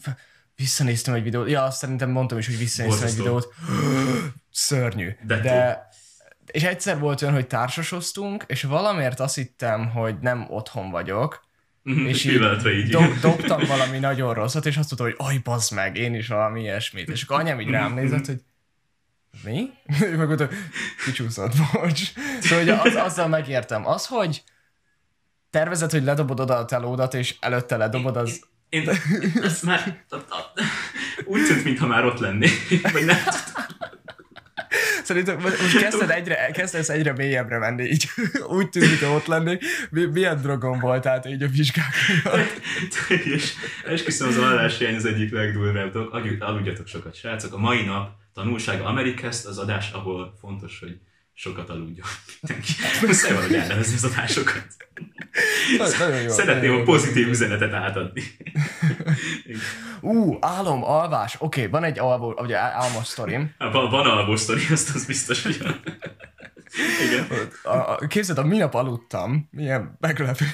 visszanéztem 0.56 1.14
egy 1.14 1.24
videót. 1.24 1.50
Ja, 1.50 1.64
azt 1.64 1.78
szerintem 1.78 2.10
mondtam 2.10 2.38
is, 2.38 2.46
hogy 2.46 2.58
visszanéztem 2.58 3.08
egy 3.08 3.16
videót. 3.16 3.54
Szörnyű. 4.52 5.10
De, 5.24 5.40
De 5.40 5.90
és 6.46 6.64
egyszer 6.64 7.00
volt 7.00 7.22
olyan, 7.22 7.34
hogy 7.34 7.48
társasoztunk, 7.48 8.44
és 8.48 8.64
valamiért 8.64 9.20
azt 9.20 9.36
hittem, 9.36 9.90
hogy 9.90 10.16
nem 10.20 10.46
otthon 10.50 10.92
vagyok, 10.92 11.50
Mm-hmm, 11.90 12.06
és 12.06 12.26
így, 12.26 12.66
így. 12.66 12.90
Dob, 12.90 13.20
dobtam 13.22 13.62
valami 13.68 14.00
nagyon 14.00 14.34
rosszat, 14.34 14.66
és 14.66 14.78
azt 14.78 14.98
mondta, 14.98 15.24
hogy 15.24 15.28
aj, 15.34 15.38
bazd 15.44 15.74
meg, 15.74 15.98
én 15.98 16.14
is 16.14 16.28
valami 16.28 16.62
ilyesmit. 16.62 17.10
És 17.10 17.24
akkor 17.24 17.40
anyám 17.40 17.60
így 17.60 17.70
rám 17.70 17.94
nézett, 17.94 18.26
hogy 18.26 18.42
mi? 19.44 19.70
Ő 20.02 20.16
meg 20.18 20.28
mondta, 20.28 20.50
kicsúszott, 21.06 21.54
bocs. 21.74 22.14
Szóval 22.40 22.66
hogy 22.66 22.70
az, 22.70 22.96
azzal 22.96 23.28
megértem. 23.28 23.88
Az, 23.88 24.06
hogy 24.06 24.44
tervezed, 25.50 25.92
hogy 25.92 26.04
ledobod 26.04 26.40
oda 26.40 26.58
a 26.58 26.66
telódat, 26.66 27.14
és 27.14 27.36
előtte 27.40 27.78
ledobod, 27.78 28.18
az... 28.18 28.42
Én, 28.70 28.82
én 28.82 29.42
ezt 29.44 29.64
már 29.64 30.06
úgy 31.26 31.46
tűnt, 31.46 31.64
mintha 31.64 31.88
már 31.88 32.06
ott 32.06 32.20
lennék, 32.20 32.92
vagy 32.92 33.06
nem 33.06 33.18
Szerintem 35.04 35.40
most 35.40 35.78
kezdted 35.78 36.10
egyre, 36.10 36.52
kezdesz 36.52 36.90
egyre 36.90 37.14
mélyebbre 37.14 37.58
menni, 37.58 37.84
így 37.84 38.10
úgy 38.58 38.70
tűnik, 38.70 39.00
hogy 39.00 39.16
ott 39.16 39.26
lennék. 39.26 39.64
Milyen 39.90 40.42
drogom 40.42 40.80
volt 40.80 41.06
át 41.06 41.26
így 41.26 41.44
a 41.44 41.48
vizsgák 41.48 41.94
És 43.24 43.54
esküszöm 43.86 44.28
az 44.28 44.38
alvás 44.38 44.80
az 44.80 45.06
egyik 45.06 45.32
legdurvább 45.32 45.92
dolog. 45.92 46.14
Aludjatok 46.40 46.88
sokat, 46.88 47.16
srácok. 47.16 47.54
A 47.54 47.58
mai 47.58 47.84
nap 47.84 48.21
tanulság 48.34 48.82
Amerikest 48.82 49.46
az 49.46 49.58
adás, 49.58 49.92
ahol 49.92 50.34
fontos, 50.40 50.80
hogy 50.80 51.00
sokat 51.34 51.70
aludjon 51.70 52.08
mindenki. 52.42 52.74
Muszáj 53.06 53.34
valahogy 53.34 53.56
elnevezni 53.56 53.96
az 53.96 54.04
adásokat. 54.04 54.68
Szeretném 56.28 56.80
a 56.80 56.84
pozitív 56.84 57.26
jó. 57.26 57.30
üzenetet 57.30 57.74
átadni. 57.74 58.22
Ú, 60.02 60.34
uh, 60.34 60.38
álom, 60.40 60.84
alvás. 60.84 61.36
Oké, 61.40 61.60
okay, 61.60 61.72
van 61.72 61.84
egy 61.84 62.00
alvó, 62.00 62.34
ugye 62.38 62.58
álmos 62.58 63.08
sztorim. 63.08 63.56
Van, 63.58 63.90
van 63.90 64.06
alvós 64.06 64.40
sztori, 64.40 64.62
azt 64.72 64.96
az 64.96 65.06
biztos, 65.06 65.44
hogy. 65.44 65.62
Igen. 67.08 67.28
A, 67.64 67.76
a, 67.76 67.96
képzeld, 68.08 68.38
a 68.38 68.44
minap 68.44 68.74
aludtam, 68.74 69.48
milyen 69.52 69.98
meglepő, 70.00 70.46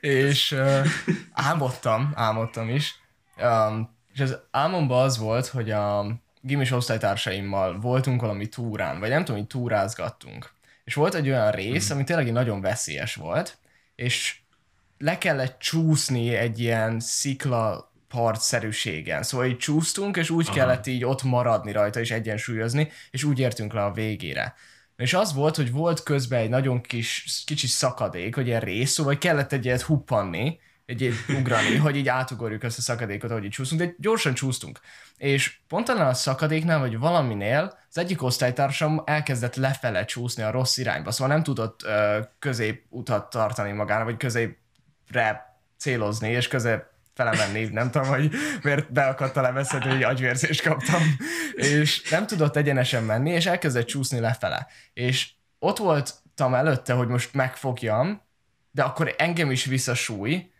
és 0.00 0.52
uh, 0.52 0.86
álmodtam, 1.32 2.12
álmodtam 2.14 2.68
is, 2.68 2.94
um, 3.36 3.96
és 4.14 4.20
az 4.20 4.38
álmomban 4.50 5.04
az 5.04 5.18
volt, 5.18 5.46
hogy 5.46 5.70
a 5.70 6.06
gimis 6.42 6.70
osztálytársaimmal 6.70 7.80
voltunk 7.80 8.20
valami 8.20 8.48
túrán, 8.48 9.00
vagy 9.00 9.08
nem 9.08 9.24
tudom, 9.24 9.40
hogy 9.40 9.48
túrázgattunk. 9.48 10.50
És 10.84 10.94
volt 10.94 11.14
egy 11.14 11.28
olyan 11.28 11.50
rész, 11.50 11.90
ami 11.90 12.04
tényleg 12.04 12.32
nagyon 12.32 12.60
veszélyes 12.60 13.14
volt, 13.14 13.58
és 13.94 14.40
le 14.98 15.18
kellett 15.18 15.58
csúszni 15.58 16.34
egy 16.34 16.60
ilyen 16.60 17.00
szikla 17.00 17.92
partszerűségen. 18.08 19.22
Szóval 19.22 19.46
így 19.46 19.56
csúsztunk, 19.56 20.16
és 20.16 20.30
úgy 20.30 20.46
Aha. 20.46 20.56
kellett 20.56 20.86
így 20.86 21.04
ott 21.04 21.22
maradni 21.22 21.72
rajta, 21.72 22.00
és 22.00 22.10
egyensúlyozni, 22.10 22.90
és 23.10 23.24
úgy 23.24 23.38
értünk 23.38 23.72
le 23.72 23.84
a 23.84 23.92
végére. 23.92 24.54
És 24.96 25.14
az 25.14 25.32
volt, 25.34 25.56
hogy 25.56 25.72
volt 25.72 26.02
közben 26.02 26.40
egy 26.40 26.48
nagyon 26.48 26.80
kis, 26.80 27.42
kicsi 27.46 27.66
szakadék, 27.66 28.34
hogy 28.34 28.46
ilyen 28.46 28.60
rész, 28.60 28.90
szóval 28.90 29.18
kellett 29.18 29.52
egy 29.52 29.64
ilyet 29.64 29.82
huppanni, 29.82 30.58
egy, 30.86 31.12
ugrani, 31.28 31.76
hogy 31.84 31.96
így 31.96 32.08
átugorjuk 32.08 32.62
ezt 32.62 32.78
a 32.78 32.82
szakadékot, 32.82 33.30
ahogy 33.30 33.44
így 33.44 33.50
csúszunk, 33.50 33.80
de 33.80 33.94
gyorsan 33.98 34.34
csúsztunk. 34.34 34.80
És 35.16 35.58
pont 35.68 35.88
annál 35.88 36.08
a 36.08 36.14
szakadéknál, 36.14 36.78
vagy 36.78 36.98
valaminél 36.98 37.78
az 37.88 37.98
egyik 37.98 38.22
osztálytársam 38.22 39.02
elkezdett 39.04 39.54
lefele 39.54 40.04
csúszni 40.04 40.42
a 40.42 40.50
rossz 40.50 40.76
irányba, 40.76 41.10
szóval 41.10 41.34
nem 41.34 41.42
tudott 41.42 41.82
ö, 41.82 42.18
középutat 42.38 43.30
tartani 43.30 43.72
magára, 43.72 44.04
vagy 44.04 44.16
középre 44.16 45.56
célozni, 45.78 46.28
és 46.30 46.48
közép 46.48 46.82
fele 47.14 47.36
menni, 47.36 47.64
nem 47.64 47.90
tudom, 47.90 48.08
hogy 48.08 48.30
miért 48.62 48.92
beakadt 48.92 49.36
a 49.36 49.40
lemezet, 49.40 49.82
hogy 49.84 50.02
agyvérzést 50.02 50.62
kaptam, 50.62 51.02
és 51.54 52.10
nem 52.10 52.26
tudott 52.26 52.56
egyenesen 52.56 53.04
menni, 53.04 53.30
és 53.30 53.46
elkezdett 53.46 53.86
csúszni 53.86 54.20
lefele. 54.20 54.66
És 54.92 55.30
ott 55.58 55.76
voltam 55.76 56.54
előtte, 56.54 56.92
hogy 56.92 57.08
most 57.08 57.34
megfogjam, 57.34 58.22
de 58.70 58.82
akkor 58.82 59.14
engem 59.18 59.50
is 59.50 59.64
visszasúly, 59.64 60.51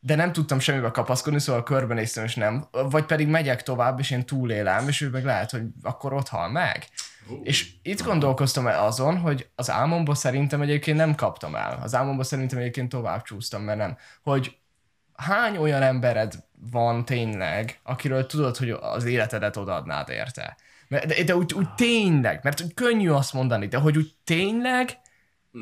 de 0.00 0.14
nem 0.14 0.32
tudtam 0.32 0.58
semmibe 0.58 0.90
kapaszkodni, 0.90 1.40
szóval 1.40 1.62
körbenéztem, 1.62 2.24
és 2.24 2.34
nem. 2.34 2.68
Vagy 2.70 3.04
pedig 3.04 3.28
megyek 3.28 3.62
tovább, 3.62 3.98
és 3.98 4.10
én 4.10 4.26
túlélem, 4.26 4.88
és 4.88 5.00
ő 5.00 5.08
meg 5.08 5.24
lehet, 5.24 5.50
hogy 5.50 5.62
akkor 5.82 6.12
ott 6.12 6.28
hal 6.28 6.48
meg. 6.48 6.88
Uh, 7.28 7.38
és 7.42 7.72
itt 7.82 8.02
gondolkoztam 8.02 8.66
el 8.66 8.84
azon, 8.84 9.18
hogy 9.18 9.48
az 9.54 9.70
álmomba 9.70 10.14
szerintem 10.14 10.60
egyébként 10.60 10.96
nem 10.96 11.14
kaptam 11.14 11.54
el. 11.54 11.78
Az 11.82 11.94
álmomba 11.94 12.22
szerintem 12.22 12.58
egyébként 12.58 12.88
tovább 12.88 13.22
csúsztam, 13.22 13.62
mert 13.62 13.78
nem. 13.78 13.96
Hogy 14.22 14.56
hány 15.16 15.56
olyan 15.56 15.82
embered 15.82 16.44
van 16.70 17.04
tényleg, 17.04 17.80
akiről 17.82 18.26
tudod, 18.26 18.56
hogy 18.56 18.70
az 18.70 19.04
életedet 19.04 19.56
odaadnád 19.56 20.08
érte? 20.08 20.56
De, 20.88 21.24
de 21.24 21.36
úgy, 21.36 21.52
úgy 21.54 21.74
tényleg, 21.74 22.40
mert 22.42 22.74
könnyű 22.74 23.10
azt 23.10 23.32
mondani, 23.32 23.66
de 23.66 23.78
hogy 23.78 23.96
úgy 23.96 24.14
tényleg 24.24 24.98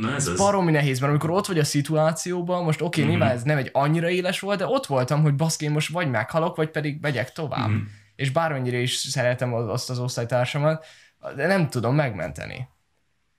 Na 0.00 0.14
ez, 0.14 0.28
ez 0.28 0.38
baromi 0.38 0.70
nehéz, 0.70 0.98
mert 0.98 1.10
amikor 1.10 1.30
ott 1.30 1.46
vagy 1.46 1.58
a 1.58 1.64
szituációban, 1.64 2.64
most 2.64 2.80
oké, 2.80 2.86
okay, 2.86 3.02
mm-hmm. 3.02 3.10
nyilván 3.10 3.36
ez 3.36 3.42
nem 3.42 3.56
egy 3.56 3.70
annyira 3.72 4.10
éles 4.10 4.40
volt, 4.40 4.58
de 4.58 4.66
ott 4.66 4.86
voltam, 4.86 5.22
hogy 5.22 5.34
baszki, 5.34 5.68
most 5.68 5.92
vagy 5.92 6.10
meghalok, 6.10 6.56
vagy 6.56 6.70
pedig 6.70 7.00
megyek 7.00 7.32
tovább. 7.32 7.68
Mm-hmm. 7.68 7.82
És 8.16 8.30
bármennyire 8.30 8.78
is 8.78 8.94
szeretem 8.94 9.54
azt 9.54 9.90
az 9.90 9.98
osztálytársamat, 9.98 10.84
de 11.36 11.46
nem 11.46 11.68
tudom 11.68 11.94
megmenteni. 11.94 12.54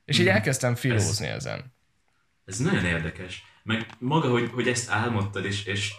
És 0.06 0.16
mm-hmm. 0.16 0.26
így 0.26 0.28
mhm. 0.28 0.36
elkezdtem 0.36 0.76
filózni 0.76 1.28
ez, 1.28 1.36
ezen. 1.36 1.74
Ez 2.46 2.58
nagyon 2.58 2.86
érdekes. 2.86 3.44
Meg 3.64 3.86
maga, 4.00 4.30
hogy, 4.30 4.50
hogy 4.54 4.68
ezt 4.68 4.92
álmodtad, 4.92 5.46
és, 5.46 5.66
és 5.66 5.94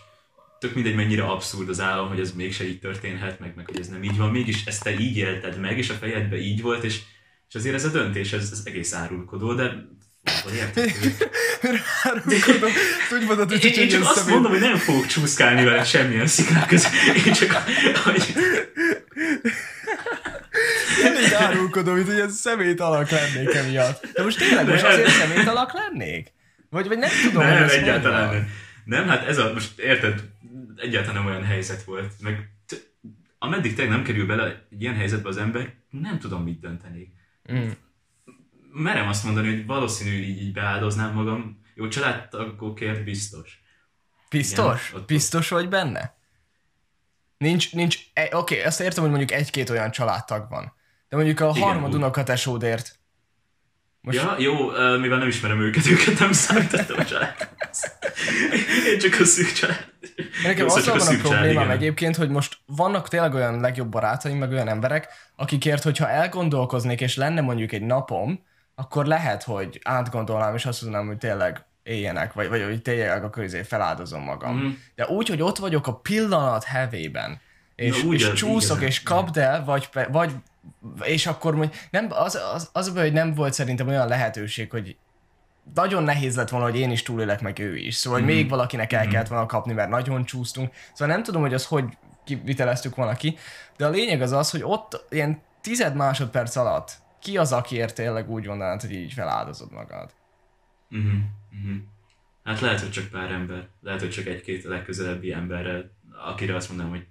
tök 0.58 0.74
mindegy, 0.74 0.94
mennyire 0.94 1.22
abszurd 1.22 1.68
az 1.68 1.80
álom, 1.80 2.08
hogy 2.08 2.20
ez 2.20 2.32
mégse 2.32 2.68
így 2.68 2.78
történhet, 2.78 3.40
meg, 3.40 3.52
meg 3.56 3.66
hogy 3.66 3.80
ez 3.80 3.88
nem 3.88 4.02
így 4.02 4.16
van, 4.16 4.30
mégis 4.30 4.64
ezt 4.64 4.82
te 4.82 4.98
így 4.98 5.16
élted 5.16 5.60
meg, 5.60 5.78
és 5.78 5.90
a 5.90 5.94
fejedben 5.94 6.38
így 6.38 6.62
volt, 6.62 6.84
és, 6.84 7.02
és 7.48 7.54
azért 7.54 7.74
ez 7.74 7.84
a 7.84 7.90
döntés, 7.90 8.32
ez, 8.32 8.50
ez 8.52 8.62
egész 8.64 8.94
árulkodó, 8.94 9.54
de 9.54 9.94
Rárulkodom. 12.02 12.70
Úgy 13.14 13.26
mondod, 13.26 13.50
hogy 13.50 13.64
én, 13.64 13.72
én 13.72 13.88
csak 13.88 14.02
azt 14.02 14.14
személy... 14.14 14.32
mondom, 14.32 14.52
hogy 14.52 14.60
nem 14.60 14.76
fogok 14.76 15.06
csúszkálni 15.06 15.64
vele 15.64 15.84
semmilyen 15.84 16.26
sziklák 16.26 16.66
között. 16.66 16.92
Én 17.26 17.32
csak, 17.32 17.62
hogy... 18.04 18.34
Én 21.04 21.34
árulkodom, 21.34 21.94
mint 21.94 22.06
hogy 22.06 22.18
ez 22.18 22.34
szemét 22.34 22.80
alak 22.80 23.10
lennék 23.10 23.54
emiatt. 23.54 24.06
De 24.12 24.22
most 24.22 24.38
tényleg 24.38 24.68
most 24.68 24.84
azért 24.84 25.08
szemét 25.08 25.48
alak 25.48 25.72
lennék? 25.72 26.32
Vagy, 26.70 26.88
vagy 26.88 26.98
nem 26.98 27.10
tudom, 27.22 27.46
nem, 27.46 27.62
hogy 27.62 27.70
egyáltalán 27.70 28.32
nem. 28.32 28.48
Nem, 28.84 29.08
hát 29.08 29.26
ez 29.26 29.38
a, 29.38 29.52
most 29.52 29.78
érted, 29.78 30.22
egyáltalán 30.76 31.14
nem 31.14 31.32
olyan 31.32 31.44
helyzet 31.44 31.82
volt. 31.82 32.12
Meg 32.20 32.50
ameddig 33.38 33.74
tényleg 33.74 33.96
nem 33.96 34.04
kerül 34.04 34.26
bele 34.26 34.66
egy 34.70 34.82
ilyen 34.82 34.94
helyzetbe 34.94 35.28
az 35.28 35.36
ember, 35.36 35.74
nem 35.90 36.18
tudom 36.18 36.42
mit 36.42 36.60
dönteni. 36.60 37.12
Mm. 37.52 37.68
Merem 38.78 39.08
azt 39.08 39.24
mondani, 39.24 39.48
hogy 39.48 39.66
valószínű 39.66 40.16
így, 40.16 40.42
így 40.42 40.52
beáldoznám 40.52 41.12
magam. 41.12 41.60
Jó, 41.74 41.88
családtagokért 41.88 43.04
biztos. 43.04 43.60
Biztos? 44.30 44.88
Igen, 44.90 45.04
biztos 45.06 45.48
vagy 45.48 45.68
benne? 45.68 46.14
Nincs, 47.38 47.72
nincs, 47.72 47.98
e, 48.12 48.22
oké, 48.22 48.36
okay, 48.36 48.66
azt 48.66 48.80
értem, 48.80 49.02
hogy 49.02 49.12
mondjuk 49.12 49.38
egy-két 49.38 49.70
olyan 49.70 49.90
családtag 49.90 50.48
van. 50.48 50.72
De 51.08 51.16
mondjuk 51.16 51.40
a 51.40 51.58
harmad 51.58 51.94
unokatesódért 51.94 52.98
most... 54.06 54.18
Ja, 54.18 54.34
jó, 54.38 54.70
mivel 54.98 55.18
nem 55.18 55.28
ismerem 55.28 55.60
őket, 55.60 55.86
őket 55.86 56.18
nem 56.18 56.32
számítottam 56.32 56.98
a 56.98 57.04
család. 57.04 57.48
Én 58.92 58.98
csak 58.98 59.20
a 59.20 59.24
szűk 59.24 59.52
család. 59.52 59.92
Nekem 60.42 60.66
az 60.66 60.86
van 60.86 61.00
a, 61.00 61.10
a 61.10 61.16
problémám 61.22 61.70
egyébként, 61.70 62.16
hogy 62.16 62.28
most 62.28 62.58
vannak 62.66 63.08
tényleg 63.08 63.34
olyan 63.34 63.60
legjobb 63.60 63.88
barátaim, 63.88 64.38
meg 64.38 64.50
olyan 64.50 64.68
emberek, 64.68 65.08
akikért, 65.36 65.82
hogyha 65.82 66.08
elgondolkoznék, 66.08 67.00
és 67.00 67.16
lenne 67.16 67.40
mondjuk 67.40 67.72
egy 67.72 67.82
napom, 67.82 68.44
akkor 68.78 69.06
lehet, 69.06 69.42
hogy 69.42 69.80
átgondolnám, 69.84 70.54
és 70.54 70.66
azt 70.66 70.82
mondanám, 70.82 71.06
hogy 71.06 71.18
tényleg 71.18 71.64
éljenek, 71.82 72.32
vagy, 72.32 72.48
vagy 72.48 72.62
hogy 72.62 72.82
tényleg 72.82 73.24
a 73.24 73.30
közé 73.30 73.62
feláldozom 73.62 74.22
magam. 74.22 74.56
Mm. 74.56 74.70
De 74.94 75.06
úgy, 75.06 75.28
hogy 75.28 75.42
ott 75.42 75.58
vagyok 75.58 75.86
a 75.86 75.94
pillanat 75.94 76.64
hevében, 76.64 77.40
és, 77.74 78.02
Na, 78.02 78.12
és 78.12 78.32
csúszok, 78.32 78.80
és 78.82 79.02
kapd 79.02 79.36
el, 79.36 79.64
vagy, 79.64 79.88
vagy 80.08 80.32
és 81.02 81.26
akkor 81.26 81.56
hogy 81.56 81.74
nem, 81.90 82.06
az, 82.10 82.38
az, 82.54 82.70
az 82.72 82.92
hogy 82.94 83.12
nem 83.12 83.34
volt 83.34 83.52
szerintem 83.52 83.88
olyan 83.88 84.08
lehetőség, 84.08 84.70
hogy 84.70 84.96
nagyon 85.74 86.02
nehéz 86.02 86.36
lett 86.36 86.48
volna, 86.48 86.66
hogy 86.66 86.78
én 86.78 86.90
is 86.90 87.02
túlélek, 87.02 87.40
meg 87.40 87.58
ő 87.58 87.76
is. 87.76 87.94
Szóval, 87.94 88.20
mm. 88.20 88.24
még 88.24 88.48
valakinek 88.48 88.92
el 88.92 89.06
mm. 89.06 89.10
kellett 89.10 89.28
volna 89.28 89.46
kapni, 89.46 89.72
mert 89.72 89.88
nagyon 89.88 90.24
csúsztunk. 90.24 90.72
Szóval 90.92 91.14
nem 91.14 91.22
tudom, 91.22 91.42
hogy 91.42 91.54
az 91.54 91.66
hogy 91.66 91.84
kiviteleztük 92.24 92.94
volna 92.94 93.14
ki, 93.14 93.36
de 93.76 93.86
a 93.86 93.90
lényeg 93.90 94.22
az 94.22 94.32
az, 94.32 94.50
hogy 94.50 94.62
ott 94.64 95.04
ilyen 95.10 95.42
tized 95.60 95.94
másodperc 95.94 96.56
alatt 96.56 97.04
ki 97.26 97.38
az, 97.38 97.52
akiért 97.52 97.94
tényleg 97.94 98.30
úgy 98.30 98.46
mondanád, 98.46 98.80
hogy 98.80 98.92
így 98.92 99.12
feláldozod 99.12 99.72
magad. 99.72 100.10
Mm-hmm. 100.96 101.20
Mm-hmm. 101.56 101.76
Hát 102.44 102.60
lehet, 102.60 102.80
hogy 102.80 102.90
csak 102.90 103.08
pár 103.08 103.30
ember, 103.30 103.68
lehet, 103.80 104.00
hogy 104.00 104.10
csak 104.10 104.26
egy-két 104.26 104.64
legközelebbi 104.64 105.32
emberrel, 105.32 105.90
akire 106.26 106.54
azt 106.54 106.68
mondanám, 106.68 106.92
hogy 106.92 107.06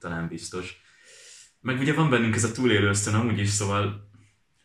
talán 0.00 0.28
biztos. 0.28 0.82
Meg 1.60 1.78
ugye 1.78 1.94
van 1.94 2.10
bennünk 2.10 2.34
ez 2.34 2.44
a 2.44 2.52
túlélő 2.52 2.88
ösztön 2.88 3.14
amúgy 3.14 3.38
is, 3.38 3.48
szóval 3.48 4.08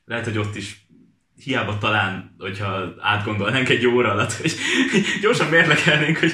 lehet, 0.06 0.26
hogy 0.26 0.38
ott 0.38 0.56
is 0.56 0.88
hiába 1.36 1.78
talán, 1.78 2.36
hogyha 2.38 2.94
átgondolnánk 3.00 3.70
egy 3.70 3.86
óra 3.86 4.12
alatt, 4.12 4.34
hogy 4.34 4.54
gyorsan 5.22 5.50
mérlekelnénk, 5.50 6.18
hogy 6.18 6.34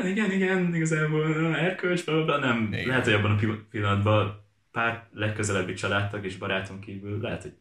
ah, 0.00 0.08
igen, 0.10 0.30
igen, 0.32 0.74
igazából 0.74 1.56
erkölcs, 1.56 2.04
bla, 2.04 2.38
nem. 2.38 2.68
Igen. 2.72 2.86
Lehet, 2.86 3.04
hogy 3.04 3.12
abban 3.12 3.30
a 3.30 3.56
pillanatban 3.70 4.42
pár 4.72 5.08
legközelebbi 5.12 5.72
családtag 5.72 6.24
és 6.24 6.36
barátom 6.36 6.80
kívül 6.80 7.20
lehet, 7.20 7.42
hogy 7.42 7.54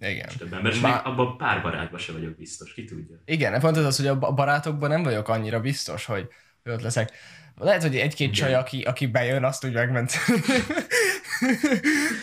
igen. 0.00 0.28
Több 0.38 0.52
ember, 0.52 0.72
és 0.72 0.80
Má... 0.80 0.96
abban 0.96 1.36
pár 1.36 1.62
barátban 1.62 2.00
se 2.00 2.12
vagyok 2.12 2.36
biztos, 2.36 2.74
ki 2.74 2.84
tudja. 2.84 3.16
Igen, 3.24 3.60
pont 3.60 3.76
az, 3.76 3.96
hogy 3.96 4.06
a 4.06 4.16
barátokban 4.16 4.90
nem 4.90 5.02
vagyok 5.02 5.28
annyira 5.28 5.60
biztos, 5.60 6.04
hogy 6.04 6.28
ott 6.64 6.82
leszek. 6.82 7.12
Lehet, 7.56 7.82
hogy 7.82 7.96
egy-két 7.96 8.34
csaj, 8.34 8.54
aki, 8.54 8.82
aki 8.82 9.06
bejön, 9.06 9.44
azt 9.44 9.64
úgy 9.64 9.72
megment. 9.72 10.12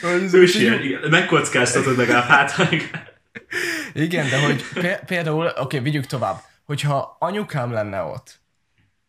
ő 0.34 0.43
is 0.43 0.55
ilyen, 0.55 0.84
igen. 0.84 1.10
megkockáztatod 1.10 1.97
legalább 1.97 2.27
hát. 2.27 2.53
igen, 3.93 4.29
de 4.29 4.45
hogy 4.45 4.63
például, 5.05 5.45
oké, 5.45 5.60
okay, 5.60 5.79
vigyük 5.79 6.05
tovább, 6.05 6.41
hogyha 6.65 7.15
anyukám 7.19 7.71
lenne 7.71 8.01
ott, 8.01 8.40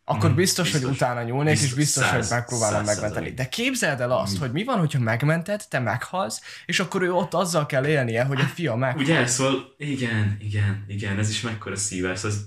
akkor 0.05 0.31
mm, 0.31 0.35
biztos, 0.35 0.71
biztos, 0.71 0.83
hogy 0.83 0.95
utána 0.95 1.23
nyúlnék, 1.23 1.53
biztos, 1.53 1.71
és 1.71 1.75
biztos, 1.75 2.05
száz, 2.05 2.29
hogy 2.29 2.39
megpróbálom 2.39 2.85
megmenteni. 2.85 3.31
De 3.31 3.49
képzeld 3.49 4.01
el 4.01 4.11
azt, 4.11 4.37
mm. 4.37 4.41
hogy 4.41 4.53
mi 4.53 4.65
van, 4.65 4.79
hogyha 4.79 4.99
megmented, 4.99 5.65
te 5.69 5.79
meghalsz, 5.79 6.41
és 6.67 6.81
akkor 6.81 7.03
ő 7.03 7.13
ott 7.13 7.35
azzal 7.35 7.67
kell 7.67 7.87
élnie, 7.87 8.25
hogy 8.25 8.41
a 8.41 8.45
fia 8.45 8.75
meghal. 8.75 9.03
Ugye, 9.03 9.27
szóval 9.27 9.75
igen, 9.77 10.37
igen, 10.41 10.85
igen, 10.89 11.19
ez 11.19 11.29
is 11.29 11.41
mekkora 11.41 11.77
szívás, 11.77 12.25
az, 12.25 12.47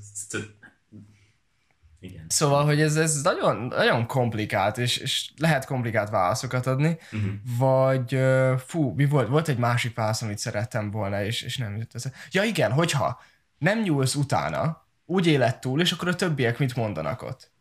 igen. 2.05 2.25
Szóval, 2.27 2.65
hogy 2.65 2.81
ez, 2.81 2.95
ez 2.95 3.21
nagyon, 3.21 3.57
nagyon 3.57 4.07
komplikált, 4.07 4.77
és, 4.77 4.97
és 4.97 5.31
lehet 5.37 5.65
komplikált 5.65 6.09
válaszokat 6.09 6.67
adni, 6.67 6.97
uh-huh. 7.11 7.31
vagy 7.57 8.19
fú, 8.65 8.93
mi 8.95 9.05
volt? 9.05 9.27
Volt 9.27 9.47
egy 9.47 9.57
másik 9.57 9.95
válasz, 9.95 10.21
amit 10.21 10.37
szerettem 10.37 10.91
volna, 10.91 11.23
és, 11.23 11.41
és 11.41 11.57
nem 11.57 11.77
jutott 11.77 11.93
ez. 11.93 12.11
Ja 12.31 12.43
igen, 12.43 12.71
hogyha 12.71 13.21
nem 13.57 13.81
nyúlsz 13.81 14.15
utána, 14.15 14.84
úgy 15.05 15.27
élet 15.27 15.61
túl, 15.61 15.81
és 15.81 15.91
akkor 15.91 16.07
a 16.07 16.15
többiek 16.15 16.59
mit 16.59 16.75
mondanak 16.75 17.21
ott? 17.21 17.53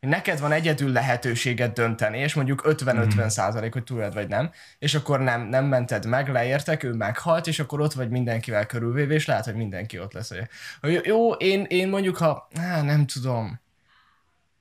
Neked 0.00 0.40
van 0.40 0.52
egyedül 0.52 0.92
lehetőséged 0.92 1.72
dönteni, 1.72 2.18
és 2.18 2.34
mondjuk 2.34 2.62
50-50 2.66 3.14
mhm. 3.14 3.26
százalék, 3.26 3.72
hogy 3.72 3.84
túled 3.84 4.14
vagy 4.14 4.28
nem, 4.28 4.50
és 4.78 4.94
akkor 4.94 5.20
nem, 5.20 5.42
nem 5.42 5.64
mented 5.64 6.06
meg, 6.06 6.28
leértek, 6.28 6.82
ő 6.82 6.92
meghalt, 6.92 7.46
és 7.46 7.58
akkor 7.58 7.80
ott 7.80 7.92
vagy 7.92 8.08
mindenkivel 8.08 8.66
körülvéve, 8.66 9.14
és 9.14 9.26
lehet, 9.26 9.44
hogy 9.44 9.54
mindenki 9.54 9.98
ott 9.98 10.12
lesz. 10.12 10.32
Hogy 10.80 11.00
jó, 11.04 11.32
én, 11.32 11.64
én 11.68 11.88
mondjuk, 11.88 12.16
ha, 12.16 12.48
á, 12.60 12.82
nem 12.82 13.06
tudom, 13.06 13.60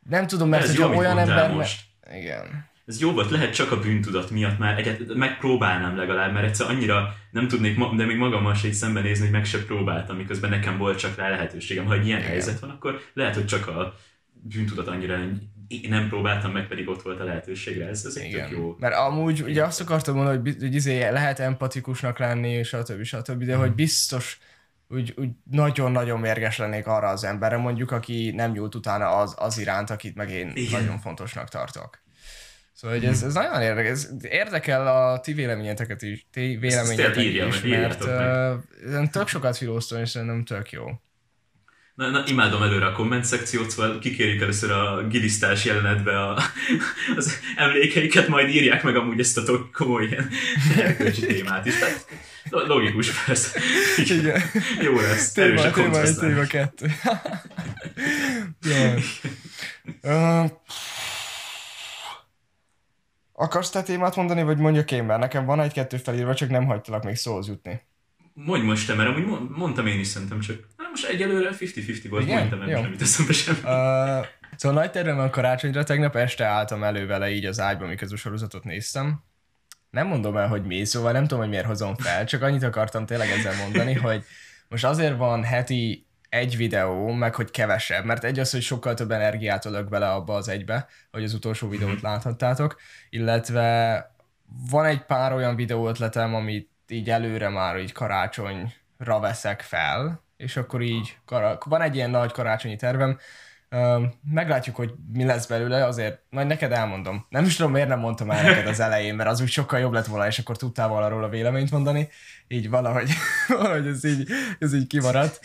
nem 0.10 0.28
tudom, 0.28 0.50
mert 0.50 0.64
ez 0.64 0.76
jó, 0.76 0.96
olyan 0.96 1.18
ember... 1.18 1.54
Most. 1.54 1.82
Igen. 2.14 2.70
Ez 2.92 3.00
jó 3.00 3.12
volt, 3.12 3.30
lehet 3.30 3.54
csak 3.54 3.72
a 3.72 3.80
bűntudat 3.80 4.30
miatt 4.30 4.58
már 4.58 4.78
egyet, 4.78 5.14
megpróbálnám 5.14 5.98
legalább, 5.98 6.34
mert 6.34 6.46
egyszer 6.46 6.70
annyira 6.70 7.16
nem 7.32 7.48
tudnék, 7.48 7.78
de 7.96 8.06
még 8.06 8.18
magammal 8.18 8.54
se 8.54 8.68
így 8.68 8.74
szembenézni, 8.74 9.24
hogy 9.24 9.34
meg 9.34 9.46
se 9.46 9.66
próbáltam, 9.66 10.16
miközben 10.16 10.50
nekem 10.50 10.78
volt 10.78 10.98
csak 10.98 11.16
rá 11.16 11.30
lehetőségem. 11.30 11.86
Ha 11.86 11.94
egy 11.94 12.06
ilyen 12.06 12.20
Igen. 12.20 12.30
helyzet 12.30 12.60
van, 12.60 12.70
akkor 12.70 13.00
lehet, 13.14 13.36
hogy 13.36 13.46
csak 13.46 13.68
a 13.68 13.94
bűntudat 14.34 14.88
annyira 14.88 15.20
én 15.68 15.90
nem 15.90 16.10
próbáltam 16.10 16.52
meg, 16.52 16.68
pedig 16.68 16.90
ott 16.90 17.02
volt 17.02 17.20
a 17.20 17.24
lehetőségre. 17.24 17.88
Ez, 17.88 18.06
ez 18.06 18.18
Igen. 18.18 18.50
tök 18.50 18.58
jó. 18.58 18.76
Mert 18.80 18.96
amúgy 18.96 19.42
ugye 19.42 19.64
azt 19.64 19.82
akartam 19.82 20.16
mondani, 20.16 20.38
hogy, 20.38 20.56
hogy 20.60 20.76
izé 20.76 21.10
lehet 21.10 21.40
empatikusnak 21.40 22.20
lenni, 22.20 22.50
és 22.50 22.68
stb. 22.68 23.04
stb. 23.04 23.44
De 23.44 23.52
hmm. 23.52 23.62
hogy 23.62 23.74
biztos, 23.74 24.40
úgy, 24.88 25.14
úgy 25.18 25.30
nagyon-nagyon 25.52 26.20
mérges 26.20 26.58
lennék 26.58 26.88
arra 26.88 27.08
az 27.08 27.24
emberre, 27.24 27.58
mondjuk, 27.58 27.92
aki 27.92 28.32
nem 28.36 28.52
nyújt 28.52 28.76
utána 28.76 29.08
az, 29.08 29.36
az 29.38 29.58
iránt, 29.58 29.90
akit 29.90 30.16
meg 30.16 30.30
én 30.30 30.52
Igen. 30.54 30.82
nagyon 30.82 31.00
fontosnak 31.00 31.50
tartok. 31.50 32.00
Szóval 32.82 32.98
hogy 32.98 33.08
ez, 33.08 33.24
ez 33.24 33.34
nagyon 33.34 33.62
érdekes. 33.62 34.00
érdekel 34.22 34.88
a 34.88 35.20
ti 35.20 35.34
véleményeteket 35.34 36.02
is, 36.02 36.26
ti 36.32 36.58
véleményetek 36.60 37.24
is, 37.24 37.62
mert 37.62 38.04
uh, 38.04 39.10
tök 39.12 39.28
sokat 39.28 39.58
filóztam, 39.58 40.02
és 40.02 40.10
szerintem 40.10 40.44
tök 40.44 40.72
jó. 40.72 40.86
Na, 41.96 42.10
na, 42.10 42.24
imádom 42.28 42.64
előre 42.64 42.86
a 42.86 42.92
komment 42.92 43.26
szekciót, 43.26 43.70
szóval 43.70 44.00
kikérjük 44.00 44.42
először 44.42 44.72
a 44.72 45.08
gilisztás 45.08 45.66
jelenetbe 45.66 46.20
a, 46.20 46.42
az 47.18 47.40
emlékeiket, 47.56 48.28
majd 48.28 48.50
írják 48.50 48.84
meg 48.84 48.96
amúgy 48.96 49.20
ezt 49.20 49.38
a 49.38 49.70
komoly 49.72 50.06
ilyen 50.06 50.30
témát 51.28 51.66
is. 51.66 51.80
Tehát 51.80 52.06
Logikus, 52.50 53.24
persze. 53.26 53.60
Igen. 53.98 54.42
Jó 54.86 55.00
lesz. 55.00 55.32
Téma, 55.32 55.62
a 55.62 55.72
téma, 55.72 56.02
téma 56.20 56.44
kettő. 56.44 56.86
uh, 60.02 60.50
akarsz 63.42 63.70
te 63.70 63.82
témát 63.82 64.16
mondani, 64.16 64.44
vagy 64.44 64.58
mondjak 64.58 64.92
én, 64.92 65.04
mert 65.04 65.20
nekem 65.20 65.46
van 65.46 65.60
egy-kettő 65.60 65.98
felírva, 65.98 66.34
csak 66.34 66.50
nem 66.50 66.66
hagytalak 66.66 67.04
még 67.04 67.16
szóhoz 67.16 67.48
jutni. 67.48 67.82
Mondj 68.34 68.66
most 68.66 68.88
te, 68.88 68.94
mert 68.94 69.10
amúgy 69.10 69.50
mondtam 69.50 69.88
én 69.88 70.00
is 70.00 70.08
szerintem 70.08 70.40
csak. 70.40 70.68
Na, 70.78 70.84
most 70.90 71.06
egyelőre 71.06 71.50
50-50 71.60 72.06
volt, 72.10 72.24
Igen? 72.24 72.38
mondtam, 72.38 72.60
nem, 72.60 72.82
nem 72.82 72.96
eszembe 73.00 73.34
sem. 73.34 73.56
Uh, 73.56 74.26
szóval 74.56 74.82
nagy 74.82 74.92
tervem 74.92 75.20
a 75.20 75.30
karácsonyra, 75.30 75.84
tegnap 75.84 76.16
este 76.16 76.46
álltam 76.46 76.84
elő 76.84 77.06
vele 77.06 77.30
így 77.30 77.46
az 77.46 77.60
ágyban, 77.60 77.88
miközben 77.88 78.18
sorozatot 78.18 78.64
néztem, 78.64 79.24
nem 79.90 80.08
mondom 80.08 80.38
el, 80.38 80.48
hogy 80.48 80.66
mi, 80.66 80.86
szóval 80.86 81.12
nem 81.12 81.22
tudom, 81.22 81.40
hogy 81.40 81.50
miért 81.50 81.66
hozom 81.66 81.96
fel, 81.96 82.26
csak 82.26 82.42
annyit 82.42 82.64
akartam 82.64 83.06
tényleg 83.06 83.30
ezzel 83.30 83.56
mondani, 83.64 83.94
hogy 83.94 84.24
most 84.70 84.84
azért 84.84 85.18
van 85.18 85.44
heti 85.44 86.08
egy 86.32 86.58
videó, 86.58 87.12
meg 87.12 87.36
hogy 87.36 87.52
kevesebb, 87.52 88.06
mert 88.06 88.24
egy 88.24 88.40
az, 88.40 88.52
hogy 88.52 88.62
sokkal 88.62 88.94
több 88.94 89.12
energiát 89.12 89.66
ölök 89.66 89.90
bele 89.90 90.12
abba 90.12 90.34
az 90.34 90.48
egybe, 90.48 90.88
hogy 91.12 91.24
az 91.24 91.34
utolsó 91.34 91.70
videót 91.70 91.96
mhm. 91.96 92.06
láthattátok, 92.06 92.80
illetve 93.10 94.16
van 94.70 94.86
egy 94.86 95.06
pár 95.06 95.34
olyan 95.34 95.56
videó 95.56 95.88
ötletem, 95.88 96.36
amit 96.36 96.70
így 96.88 97.10
előre 97.10 97.50
már 97.50 97.78
így 97.78 97.92
karácsonyra 97.92 99.20
veszek 99.20 99.62
fel, 99.62 100.24
és 100.38 100.58
akkor 100.58 100.82
így, 100.82 101.18
van 101.66 101.82
egy 101.82 101.96
ilyen 101.96 102.10
nagy 102.10 102.32
karácsonyi 102.32 102.76
tervem, 102.76 103.18
meglátjuk, 104.24 104.76
hogy 104.76 104.94
mi 105.14 105.24
lesz 105.24 105.46
belőle, 105.46 105.86
azért 105.86 106.20
majd 106.30 106.48
neked 106.48 106.72
elmondom. 106.72 107.26
Nem 107.30 107.46
is 107.46 107.56
tudom, 107.56 107.72
miért 107.72 107.88
nem 107.88 108.00
mondtam 108.00 108.32
el 108.32 108.44
neked 108.44 108.68
az 108.68 108.80
elején, 108.80 109.16
mert 109.16 109.30
az 109.30 109.42
úgy 109.42 109.50
sokkal 109.50 109.80
jobb 109.80 109.94
lett 109.94 110.06
volna, 110.06 110.28
és 110.28 110.40
akkor 110.40 110.58
tudtál 110.58 110.88
volna 110.88 111.08
róla 111.08 111.30
véleményt 111.30 111.72
mondani. 111.72 112.10
Így 112.48 112.70
valahogy, 112.70 113.12
valahogy 113.48 113.88
ez 113.88 114.04
így, 114.04 114.30
ez 114.60 114.74
így 114.74 114.88
kimaradt. 114.88 115.40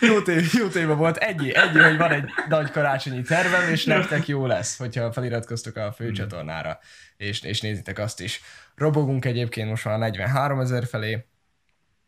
Jó, 0.00 0.22
téma, 0.22 0.46
jó 0.52 0.68
téma 0.68 0.94
volt. 0.94 1.16
Ennyi, 1.16 1.56
ennyi, 1.56 1.78
hogy 1.78 1.96
van 1.96 2.12
egy 2.12 2.24
nagy 2.48 2.70
karácsonyi 2.70 3.22
tervem, 3.22 3.70
és 3.70 3.84
nektek 3.84 4.26
jó 4.26 4.46
lesz, 4.46 4.76
hogyha 4.76 5.12
feliratkoztok 5.12 5.76
a 5.76 5.92
főcsatornára, 5.92 6.78
és, 7.16 7.42
és 7.42 7.60
nézitek 7.60 7.98
azt 7.98 8.20
is. 8.20 8.40
Robogunk 8.74 9.24
egyébként 9.24 9.68
most 9.68 9.84
már 9.84 9.98
43 9.98 10.60
ezer 10.60 10.86
felé. 10.86 11.24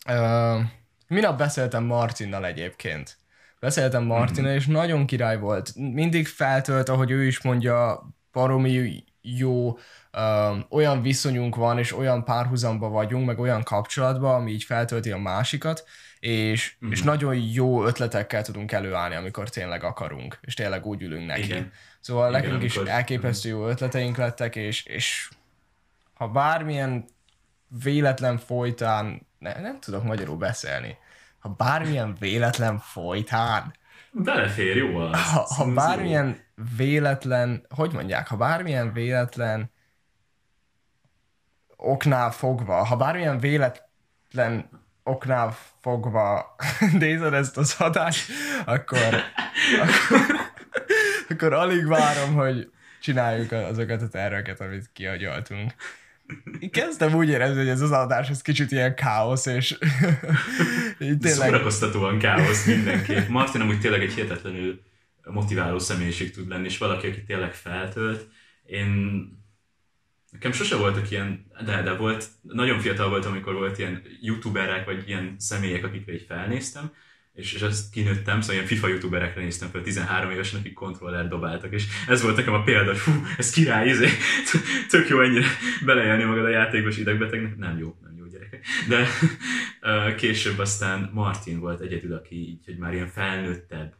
Uh, 0.09 0.61
minap 1.09 1.39
beszéltem 1.39 1.85
Martinnal 1.85 2.47
egyébként 2.47 3.19
Beszéltem 3.61 4.05
Martina, 4.05 4.47
mm-hmm. 4.47 4.57
és 4.57 4.67
nagyon 4.67 5.07
király 5.07 5.39
volt. 5.39 5.73
Mindig 5.75 6.27
feltölt, 6.27 6.89
ahogy 6.89 7.11
ő 7.11 7.27
is 7.27 7.43
mondja, 7.43 8.09
baromi 8.33 9.05
jó 9.21 9.79
um, 10.19 10.67
olyan 10.71 11.03
viszonyunk 11.03 11.57
van, 11.57 11.79
és 11.79 11.97
olyan 11.97 12.25
párhuzamba 12.25 12.89
vagyunk, 12.89 13.27
meg 13.27 13.39
olyan 13.39 13.63
kapcsolatban, 13.63 14.35
ami 14.35 14.51
így 14.51 14.63
feltölti 14.63 15.11
a 15.11 15.19
másikat, 15.19 15.85
és, 16.21 16.77
mm-hmm. 16.77 16.93
és 16.93 17.03
nagyon 17.03 17.35
jó 17.35 17.87
ötletekkel 17.87 18.43
tudunk 18.43 18.73
előállni, 18.73 19.15
amikor 19.15 19.49
tényleg 19.49 19.85
akarunk, 19.85 20.39
és 20.41 20.55
tényleg 20.55 20.87
úgy 20.87 21.03
ülünk 21.03 21.27
neki. 21.27 21.43
Igen. 21.43 21.73
Szóval 22.01 22.29
Igen, 22.29 22.41
nekünk 22.41 22.63
amikor... 22.63 22.83
is 22.85 22.91
elképesztő 22.91 23.49
jó 23.49 23.69
ötleteink 23.69 24.17
lettek, 24.17 24.57
és, 24.57 24.85
és 24.85 25.31
ha 26.15 26.29
bármilyen 26.29 27.05
véletlen 27.83 28.39
folytán, 28.39 29.27
ne, 29.39 29.61
nem 29.61 29.81
tudok 29.81 30.03
magyarul 30.03 30.37
beszélni, 30.37 30.97
ha 31.39 31.49
bármilyen 31.49 32.17
véletlen 32.21 32.79
folytán, 32.79 33.75
Belefér, 34.11 34.77
jó 34.77 34.97
az. 34.97 35.33
Ha, 35.33 35.41
ha 35.41 35.73
bármilyen 35.73 36.39
véletlen, 36.77 37.67
hogy 37.69 37.93
mondják, 37.93 38.27
ha 38.27 38.37
bármilyen 38.37 38.93
véletlen 38.93 39.71
oknál 41.77 42.31
fogva, 42.31 42.85
ha 42.85 42.97
bármilyen 42.97 43.39
véletlen 43.39 44.69
oknál 45.09 45.57
fogva 45.81 46.57
nézed 46.99 47.33
ezt 47.33 47.57
az 47.57 47.75
adást, 47.79 48.31
akkor, 48.65 48.99
akkor, 49.81 50.21
akkor 51.29 51.53
alig 51.53 51.87
várom, 51.87 52.35
hogy 52.35 52.71
csináljuk 53.01 53.53
azokat 53.53 54.03
a 54.03 54.09
terveket, 54.09 54.61
amit 54.61 54.91
kiagyaltunk. 54.93 55.75
Én 56.59 56.71
kezdtem 56.71 57.15
úgy 57.15 57.29
érezni, 57.29 57.57
hogy 57.57 57.69
ez 57.69 57.81
az 57.81 57.91
adás 57.91 58.29
ez 58.29 58.43
kicsit 58.43 58.71
ilyen 58.71 58.95
káosz, 58.95 59.47
és 59.47 59.79
tényleg... 60.99 61.33
Szórakoztatóan 61.33 62.19
káosz 62.19 62.67
mindenképp. 62.67 63.29
Martin 63.29 63.61
amúgy 63.61 63.81
tényleg 63.81 64.03
egy 64.03 64.13
hihetetlenül 64.13 64.83
motiváló 65.25 65.79
személyiség 65.79 66.33
tud 66.33 66.49
lenni, 66.49 66.65
és 66.65 66.79
valaki, 66.79 67.07
aki 67.07 67.25
tényleg 67.25 67.55
feltölt. 67.55 68.29
Én 68.67 69.29
Nekem 70.31 70.53
sose 70.53 70.77
voltak 70.77 71.11
ilyen, 71.11 71.47
de, 71.65 71.83
de 71.83 71.93
volt, 71.93 72.29
nagyon 72.43 72.79
fiatal 72.79 73.09
voltam, 73.09 73.33
amikor 73.33 73.55
volt 73.55 73.79
ilyen 73.79 74.03
youtuberek, 74.21 74.85
vagy 74.85 75.09
ilyen 75.09 75.35
személyek, 75.39 75.85
akikre 75.85 76.13
így 76.13 76.25
felnéztem, 76.29 76.93
és, 77.39 77.53
és 77.53 77.63
ezt 77.63 77.91
kinőttem, 77.91 78.41
szóval 78.41 78.55
ilyen 78.55 78.67
FIFA 78.67 78.89
youtuberekre 78.89 79.43
néztem 79.43 79.69
fel 79.69 79.83
13 79.83 80.31
évesen, 80.31 80.61
akik 80.61 80.73
kontroller 80.73 81.29
dobáltak, 81.29 81.73
és 81.73 81.87
ez 82.09 82.23
volt 82.23 82.37
nekem 82.37 82.55
a 82.55 82.63
példa, 82.63 82.91
hogy 82.91 83.01
hú, 83.01 83.13
ez 83.37 83.51
király, 83.51 83.89
izé, 83.89 84.09
tök 84.91 85.09
jó 85.09 85.21
ennyire 85.21 85.47
belejelni 85.85 86.25
magad 86.25 86.45
a 86.45 86.49
játékba, 86.49 86.89
és 86.89 86.99
idegbetegnek, 86.99 87.57
nem 87.57 87.79
jó, 87.79 87.97
nem 88.03 88.17
jó 88.17 88.27
gyerekek. 88.27 88.67
De 88.89 89.07
később 90.17 90.59
aztán 90.59 91.11
Martin 91.13 91.61
volt 91.61 91.81
egyedül, 91.81 92.15
aki 92.15 92.35
így, 92.35 92.65
hogy 92.65 92.79
már 92.79 92.95
ilyen 92.95 93.09
felnőttebb 93.09 93.95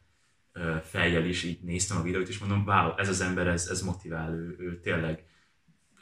fejjel 0.83 1.25
is 1.25 1.43
így 1.43 1.61
néztem 1.63 1.97
a 1.97 2.03
videót, 2.03 2.29
és 2.29 2.39
mondom, 2.39 2.65
wow, 2.67 2.93
ez 2.97 3.09
az 3.09 3.21
ember, 3.21 3.47
ez, 3.47 3.69
ez 3.71 3.83
motivál, 3.83 4.33
ő, 4.33 4.57
ő 4.59 4.81
tényleg 4.81 5.25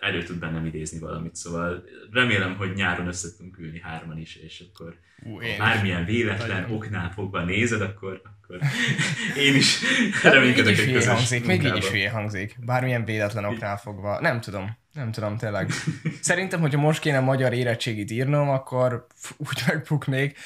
elő 0.00 0.22
tud 0.22 0.38
bennem 0.38 0.66
idézni 0.66 0.98
valamit, 0.98 1.34
szóval 1.34 1.84
remélem, 2.12 2.56
hogy 2.56 2.72
nyáron 2.74 3.06
össze 3.06 3.28
tudunk 3.36 3.58
ülni 3.58 3.80
hárman 3.80 4.18
is, 4.18 4.36
és 4.36 4.64
akkor 4.68 4.98
Ú, 5.22 5.40
ha 5.40 5.56
bármilyen 5.58 6.04
véletlen 6.04 6.60
Nagyon. 6.60 6.76
oknál 6.76 7.10
fogva 7.10 7.44
nézed, 7.44 7.80
akkor, 7.80 8.22
akkor 8.24 8.60
én 9.46 9.54
is 9.54 9.78
reménykedek 10.22 10.78
egy 10.78 10.92
közös 10.92 11.06
hangzik, 11.06 11.46
Még 11.46 11.64
így 11.64 11.76
is 11.76 11.88
hülye 11.88 12.10
hangzik, 12.10 12.56
bármilyen 12.60 13.04
véletlen 13.04 13.44
oknál 13.44 13.78
fogva, 13.78 14.20
nem 14.20 14.40
tudom, 14.40 14.76
nem 14.92 15.12
tudom 15.12 15.36
tényleg. 15.36 15.70
Szerintem, 16.20 16.60
hogyha 16.60 16.80
most 16.80 17.00
kéne 17.00 17.20
magyar 17.20 17.52
érettségit 17.52 18.10
írnom, 18.10 18.48
akkor 18.48 19.06
úgy 19.36 19.62
megbuknék. 19.66 20.38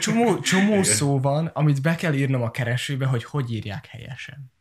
Csomó, 0.00 0.40
csomó 0.40 0.82
szó 0.82 1.20
van, 1.20 1.46
amit 1.46 1.82
be 1.82 1.94
kell 1.94 2.12
írnom 2.12 2.42
a 2.42 2.50
keresőbe, 2.50 3.06
hogy 3.06 3.24
hogy 3.24 3.52
írják 3.52 3.86
helyesen. 3.86 4.52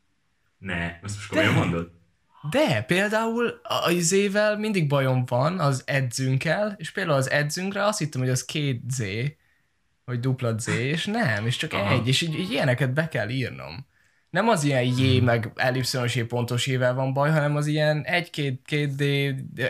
Ne, 0.58 1.00
ezt 1.04 1.16
most 1.16 1.28
komolyan 1.28 1.54
mondod? 1.54 1.92
De 2.50 2.82
például 2.82 3.60
az 3.64 3.92
izével 3.92 4.58
mindig 4.58 4.88
bajom 4.88 5.26
van 5.26 5.60
az 5.60 5.84
edzünkkel, 5.86 6.76
és 6.78 6.92
például 6.92 7.18
az 7.18 7.30
edzünkre 7.30 7.86
azt 7.86 8.00
hittem, 8.00 8.22
hogy 8.22 8.30
az 8.30 8.46
két 8.46 8.82
Z, 8.90 9.04
vagy 10.06 10.20
dupla 10.20 10.58
Z, 10.58 10.68
és 10.68 11.06
nem, 11.06 11.46
és 11.46 11.58
csak 11.58 11.74
Aha. 11.74 11.94
egy, 11.94 12.08
és 12.08 12.22
így, 12.22 12.40
így 12.40 12.52
ilyeneket 12.52 12.94
be 12.94 13.08
kell 13.08 13.30
írnom 13.30 13.86
nem 14.34 14.50
az 14.50 14.63
ilyen 14.63 14.84
J 14.84 15.19
meg 15.19 15.52
ellipszonos 15.56 16.19
pontos 16.28 16.67
ével 16.67 16.93
van 16.93 17.13
baj, 17.13 17.32
hanem 17.32 17.56
az 17.56 17.67
ilyen 17.67 18.04
egy-két-két 18.04 18.96
D 18.96 19.04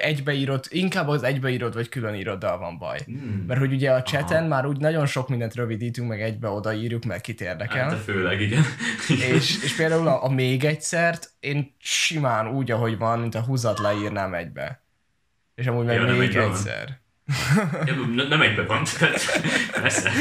egybeírott, 0.01 0.67
inkább 0.69 1.07
az 1.07 1.23
egybeírott 1.23 1.73
vagy 1.73 1.89
külön 1.89 2.13
íroddal 2.13 2.57
van 2.57 2.77
baj. 2.77 2.99
Hmm. 3.05 3.43
Mert 3.47 3.59
hogy 3.59 3.73
ugye 3.73 3.91
a 3.91 4.01
chaten 4.01 4.37
Aha. 4.37 4.47
már 4.47 4.65
úgy 4.65 4.77
nagyon 4.77 5.05
sok 5.05 5.29
mindent 5.29 5.55
rövidítünk, 5.55 6.07
meg 6.07 6.21
egybe 6.21 6.49
odaírjuk, 6.49 7.05
meg 7.05 7.21
kit 7.21 7.41
érdekel. 7.41 7.89
Hát 7.89 7.99
főleg, 7.99 8.41
igen. 8.41 8.63
és, 9.35 9.63
és 9.63 9.75
például 9.75 10.07
a, 10.07 10.23
a 10.23 10.29
még 10.29 10.63
egyszert 10.63 11.29
én 11.39 11.75
simán 11.79 12.47
úgy, 12.47 12.71
ahogy 12.71 12.97
van, 12.97 13.19
mint 13.19 13.35
a 13.35 13.41
húzat 13.41 13.79
leírnám 13.79 14.33
egybe. 14.33 14.83
És 15.55 15.67
amúgy 15.67 15.85
meg 15.85 15.95
ja, 15.95 16.15
még 16.15 16.35
egyszer. 16.35 16.85
Van. 16.85 17.01
Nem 18.29 18.41
egyben 18.41 18.67
van, 18.67 18.83
tehát 18.83 19.21
persze. 19.71 20.11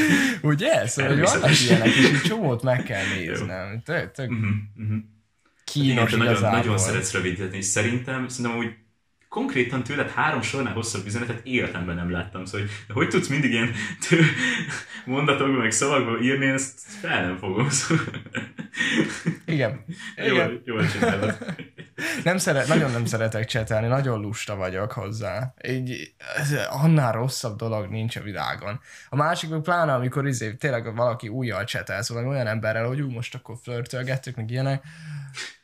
Ugye? 0.41 0.87
Szóval, 0.87 1.11
hogy 1.11 1.21
vannak 1.21 1.61
ilyenek, 1.61 1.87
és 1.87 2.05
egy 2.05 2.21
csomót 2.21 2.63
meg 2.63 2.83
kell 2.83 3.05
néznem. 3.15 3.81
Tök, 3.85 4.11
tök 4.11 4.29
uh-huh, 4.29 4.47
uh-huh. 4.77 4.97
kínos 5.63 6.13
Igen, 6.13 6.25
nagyon, 6.25 6.51
nagyon 6.51 6.77
szeretsz 6.77 7.13
rövidíteni, 7.13 7.57
és 7.57 7.65
szerintem, 7.65 8.27
szerintem 8.27 8.59
úgy 8.59 8.73
konkrétan 9.33 9.83
tőled 9.83 10.09
három 10.09 10.41
sornál 10.41 10.73
hosszabb 10.73 11.05
üzenetet 11.05 11.45
életemben 11.45 11.95
nem 11.95 12.11
láttam, 12.11 12.45
szóval 12.45 12.67
hogy, 12.67 12.95
hogy 12.95 13.07
tudsz 13.07 13.27
mindig 13.27 13.51
ilyen 13.51 13.71
tő, 14.09 14.19
mondatokban, 15.05 15.55
meg 15.55 15.71
szavakban 15.71 16.23
írni, 16.23 16.45
ezt 16.45 16.79
fel 17.01 17.25
nem 17.25 17.37
fogom. 17.37 17.69
Szóval. 17.69 18.05
Igen. 19.45 19.85
Igen. 20.15 20.61
Jól, 20.65 20.87
csinálod. 20.87 21.37
Nem 22.23 22.37
szeret, 22.37 22.67
nagyon 22.67 22.91
nem 22.91 23.05
szeretek 23.05 23.45
csetelni, 23.45 23.87
nagyon 23.87 24.21
lusta 24.21 24.55
vagyok 24.55 24.91
hozzá. 24.91 25.53
Így, 25.67 26.13
annál 26.69 27.11
rosszabb 27.11 27.57
dolog 27.57 27.89
nincs 27.89 28.15
a 28.15 28.21
világon. 28.21 28.79
A 29.09 29.15
másik 29.15 29.49
meg 29.49 29.61
pláne, 29.61 29.93
amikor 29.93 30.27
izé, 30.27 30.53
tényleg 30.53 30.95
valaki 30.95 31.27
újjal 31.27 31.63
csetel, 31.63 32.01
szóval 32.01 32.27
olyan 32.27 32.47
emberrel, 32.47 32.87
hogy 32.87 33.01
ú, 33.01 33.09
most 33.09 33.35
akkor 33.35 33.57
flörtölgettük, 33.63 34.35
meg 34.35 34.51
ilyenek, 34.51 34.83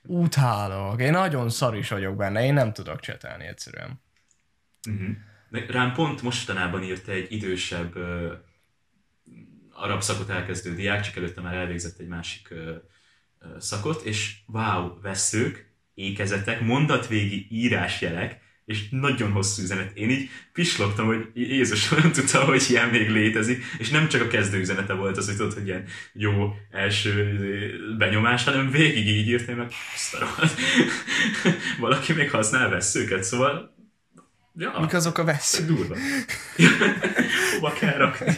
utálok. 0.03 1.01
Én 1.01 1.11
nagyon 1.11 1.49
szar 1.49 1.75
is 1.75 1.89
vagyok 1.89 2.15
benne, 2.15 2.43
én 2.43 2.53
nem 2.53 2.73
tudok 2.73 2.99
csetelni 2.99 3.45
egyszerűen. 3.45 4.01
Uh-huh. 4.89 5.69
Rám 5.69 5.93
pont 5.93 6.21
mostanában 6.21 6.83
írt 6.83 7.07
egy 7.07 7.31
idősebb 7.31 7.95
uh, 7.95 8.31
arab 9.71 10.01
szakot 10.01 10.29
elkezdő 10.29 10.75
diák, 10.75 11.01
csak 11.01 11.15
előtte 11.15 11.41
már 11.41 11.53
elvégzett 11.53 11.99
egy 11.99 12.07
másik 12.07 12.47
uh, 12.51 12.75
szakot, 13.59 14.01
és 14.01 14.37
wow, 14.45 15.01
veszők, 15.01 15.73
ékezetek, 15.93 16.61
mondatvégi 16.61 17.47
írásjelek, 17.49 18.41
és 18.69 18.89
nagyon 18.89 19.31
hosszú 19.31 19.61
üzenet. 19.61 19.91
Én 19.93 20.09
így 20.09 20.29
pislogtam, 20.53 21.05
hogy 21.05 21.29
Jézus 21.33 21.89
nem 22.01 22.11
tudta, 22.11 22.43
hogy 22.43 22.65
ilyen 22.69 22.89
még 22.89 23.09
létezik, 23.09 23.63
és 23.77 23.89
nem 23.89 24.07
csak 24.07 24.21
a 24.21 24.27
kezdő 24.27 24.59
üzenete 24.59 24.93
volt 24.93 25.17
az, 25.17 25.25
hogy 25.25 25.35
tudod, 25.35 25.53
hogy 25.53 25.67
ilyen 25.67 25.85
jó 26.13 26.53
első 26.71 27.39
benyomás, 27.97 28.43
hanem 28.43 28.71
végig 28.71 29.07
így 29.07 29.27
írtam, 29.27 29.55
meg 29.55 29.71
Valaki 31.79 32.13
még 32.13 32.31
használ 32.31 32.69
veszőket, 32.69 33.23
szóval 33.23 33.77
Ja. 34.55 34.79
Mik 34.79 34.93
azok 34.93 35.17
a 35.17 35.23
veszők? 35.23 35.65
Durva. 35.67 35.95
Hova 37.53 37.73
kell 37.73 37.97
rakni? 37.97 38.33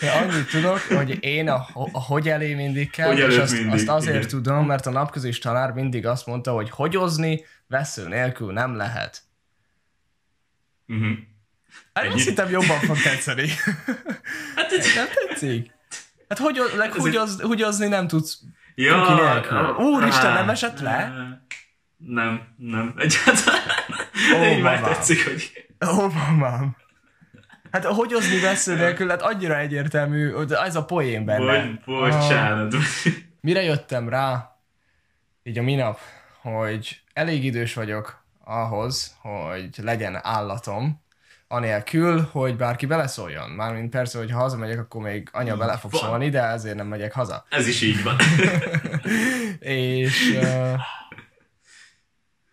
Ja, 0.00 0.12
annyit 0.12 0.50
tudok, 0.50 0.78
hogy 0.78 1.24
én 1.24 1.48
a, 1.48 1.66
a 1.92 2.02
hogy 2.02 2.28
elé 2.28 2.54
mindig 2.54 2.90
kell, 2.90 3.06
hogy 3.08 3.18
és 3.18 3.36
azt, 3.36 3.52
mindig, 3.52 3.72
azt 3.72 3.88
azért 3.88 4.16
igen. 4.16 4.28
tudom, 4.28 4.66
mert 4.66 4.86
a 4.86 4.90
napközis 4.90 5.38
tanár 5.38 5.72
mindig 5.72 6.06
azt 6.06 6.26
mondta, 6.26 6.52
hogy 6.52 6.70
hogyozni 6.70 7.44
vesző 7.72 8.08
nélkül 8.08 8.52
nem 8.52 8.76
lehet. 8.76 9.22
Uh-huh. 10.88 11.18
Hát 11.94 12.06
azt 12.06 12.24
hittem 12.24 12.50
jobban 12.50 12.78
fog 12.78 12.98
tetszeni. 12.98 13.48
Hát 14.56 14.70
nem 14.70 15.06
tetszik? 15.26 15.70
Hát 16.28 16.38
hogy, 16.38 16.58
húgyoz, 16.96 17.40
húgyozni 17.40 17.86
nem 17.86 18.06
tudsz 18.06 18.40
ja, 18.74 19.14
nélkül. 19.14 19.58
Úristen, 19.58 20.32
nem 20.32 20.48
esett 20.48 20.80
le? 20.80 21.12
Nem, 21.96 22.54
nem, 22.56 22.94
egyáltalán. 23.04 23.60
Oh, 24.34 24.56
Így 24.56 24.62
már 24.62 24.80
tetszik, 24.80 25.24
hogy... 25.24 25.66
Oh, 25.78 26.14
mamám. 26.14 26.76
Hát 27.70 27.84
hogy 27.84 28.12
hozni 28.12 28.40
vesző 28.40 28.74
nélkül, 28.74 29.08
hát 29.08 29.22
annyira 29.22 29.58
egyértelmű, 29.58 30.30
hogy 30.30 30.52
ez 30.52 30.76
a 30.76 30.84
poén 30.84 31.24
benne. 31.24 31.80
Bocs, 31.84 31.84
bocsánat. 31.84 32.74
Ah. 32.74 33.12
Mire 33.40 33.62
jöttem 33.62 34.08
rá, 34.08 34.56
így 35.42 35.58
a 35.58 35.62
minap, 35.62 35.98
hogy 36.40 37.01
elég 37.12 37.44
idős 37.44 37.74
vagyok 37.74 38.24
ahhoz, 38.44 39.16
hogy 39.20 39.68
legyen 39.76 40.18
állatom, 40.22 41.00
anélkül, 41.48 42.28
hogy 42.30 42.56
bárki 42.56 42.86
beleszóljon. 42.86 43.50
Mármint 43.50 43.90
persze, 43.90 44.18
hogy 44.18 44.30
ha 44.30 44.38
hazamegyek, 44.38 44.78
akkor 44.78 45.02
még 45.02 45.28
anya 45.32 45.56
bele 45.56 45.76
fog 45.76 45.94
szólni, 45.94 46.28
de 46.28 46.42
ezért 46.42 46.76
nem 46.76 46.86
megyek 46.86 47.12
haza. 47.12 47.46
Ez 47.48 47.66
is 47.66 47.82
így 47.82 48.02
van. 48.02 48.16
és 49.58 50.38
uh, 50.40 50.78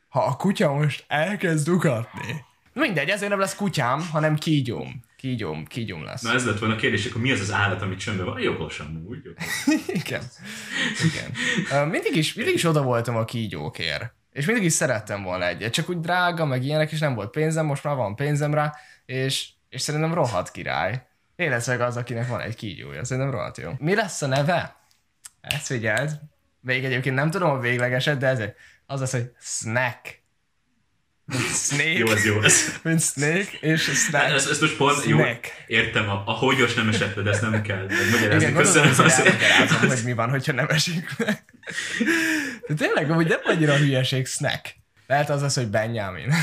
ha 0.10 0.24
a 0.24 0.36
kutya 0.36 0.74
most 0.74 1.06
elkezd 1.08 1.70
ugatni, 1.70 2.46
mindegy, 2.74 3.10
ezért 3.10 3.30
nem 3.30 3.40
lesz 3.40 3.56
kutyám, 3.56 4.08
hanem 4.12 4.36
kígyóm. 4.36 5.02
Kígyóm, 5.18 5.66
kígyóm 5.66 6.04
lesz. 6.04 6.22
Na 6.22 6.34
ez 6.34 6.46
lett 6.46 6.60
volna 6.60 6.76
a 6.76 6.78
kérdés, 6.78 7.06
akkor 7.06 7.22
mi 7.22 7.32
az 7.32 7.40
az 7.40 7.52
állat, 7.52 7.82
amit 7.82 8.00
csöndben 8.00 8.26
van? 8.26 8.40
Jogosan, 8.40 9.06
úgy. 9.10 9.20
Igen. 10.04 10.22
Igen. 11.04 11.32
Uh, 11.72 11.92
mindig, 11.92 12.16
is, 12.16 12.34
mindig 12.34 12.54
is 12.54 12.64
oda 12.64 12.82
voltam 12.82 13.16
a 13.16 13.26
kígyókért. 13.26 14.14
És 14.32 14.46
mindig 14.46 14.64
is 14.64 14.74
szerettem 14.74 15.24
volna 15.24 15.48
egyet, 15.48 15.74
csak 15.74 15.90
úgy 15.90 16.00
drága, 16.00 16.46
meg 16.46 16.64
ilyenek, 16.64 16.92
és 16.92 17.00
nem 17.00 17.16
volt 17.16 17.30
pénzem, 17.30 17.66
most 17.66 17.84
már 17.84 17.96
van 17.96 18.16
pénzem 18.16 18.54
rá, 18.54 18.76
és, 19.06 19.50
és 19.70 19.82
szerintem 19.82 20.14
rohadt 20.14 20.52
király. 20.52 21.08
Én 21.36 21.50
leszek 21.50 21.80
az, 21.80 21.98
akinek 21.98 22.28
van 22.28 22.40
egy 22.40 22.56
kígyója, 22.56 23.04
szerintem 23.04 23.32
rohadt 23.32 23.58
jó. 23.58 23.72
Mi 23.78 23.96
lesz 23.96 24.22
a 24.22 24.28
neve? 24.28 24.76
Ezt 25.42 25.66
figyeld. 25.66 26.20
Még 26.62 26.86
egyébként 26.86 27.16
nem 27.16 27.32
tudom 27.32 27.50
a 27.50 27.60
véglegeset, 27.60 28.18
de 28.18 28.28
ez 28.28 28.40
az 28.86 29.02
az, 29.02 29.12
hogy 29.12 29.32
snack. 29.40 30.19
Snake. 31.54 31.98
Jó, 31.98 32.12
ez 32.12 32.26
jó. 32.26 32.42
Ez. 32.42 32.80
Mint 32.82 33.02
Snake 33.02 33.50
és 33.62 33.82
Snack. 33.82 34.34
Ez, 34.34 34.48
ez 34.48 34.60
most 34.60 34.76
pont, 34.76 35.06
jó, 35.06 35.20
értem, 35.68 36.10
a, 36.10 36.24
a 36.26 36.32
hogyos 36.32 36.74
nem 36.74 36.90
esett 36.90 37.20
de 37.20 37.30
ezt 37.30 37.42
nem 37.42 37.62
kell 37.62 37.88
magyarázni. 38.12 38.36
Igen, 38.36 38.54
Köszönöm. 38.54 38.94
Gondolom, 38.96 39.88
hogy 39.88 40.02
mi 40.04 40.14
van, 40.14 40.30
hogyha 40.30 40.52
nem 40.54 40.68
esik 40.70 41.16
meg. 41.18 41.44
De 42.68 42.74
tényleg, 42.74 43.10
hogy 43.10 43.28
nem 43.28 43.40
annyira 43.44 43.78
hülyeség 43.78 44.28
Snack. 44.28 44.76
Lehet 45.08 45.30
az 45.30 45.42
az, 45.42 45.56
hogy 45.56 45.68
Benjamin. 45.68 46.34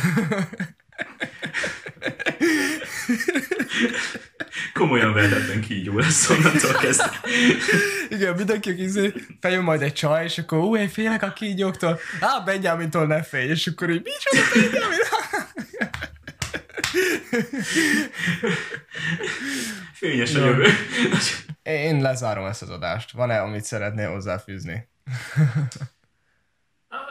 Komolyan 4.76 5.12
vehetetlen 5.12 5.60
kígyó 5.60 5.98
lesz 5.98 6.30
onnantól 6.30 6.72
kezdve. 6.72 7.20
Igen, 8.08 8.34
mindenki 8.34 8.82
izé, 8.82 9.12
feljön 9.40 9.62
majd 9.62 9.82
egy 9.82 9.92
csaj, 9.92 10.24
és 10.24 10.38
akkor 10.38 10.58
ú, 10.58 10.76
én 10.76 10.88
félek 10.88 11.22
a 11.22 11.32
kígyóktól. 11.32 12.00
Á, 12.20 12.38
Benjamintól 12.44 13.06
ne 13.06 13.22
félj, 13.22 13.48
és 13.48 13.66
akkor 13.66 13.90
így, 13.90 14.02
micsoda 14.02 14.40
Benjamin? 14.54 14.98
Fényes 19.92 20.34
a 20.34 20.44
jövő. 20.44 20.66
Én 21.62 22.00
lezárom 22.00 22.44
ezt 22.44 22.62
az 22.62 22.70
adást. 22.70 23.10
Van-e, 23.10 23.40
amit 23.40 23.64
szeretnél 23.64 24.10
hozzáfűzni? 24.10 24.88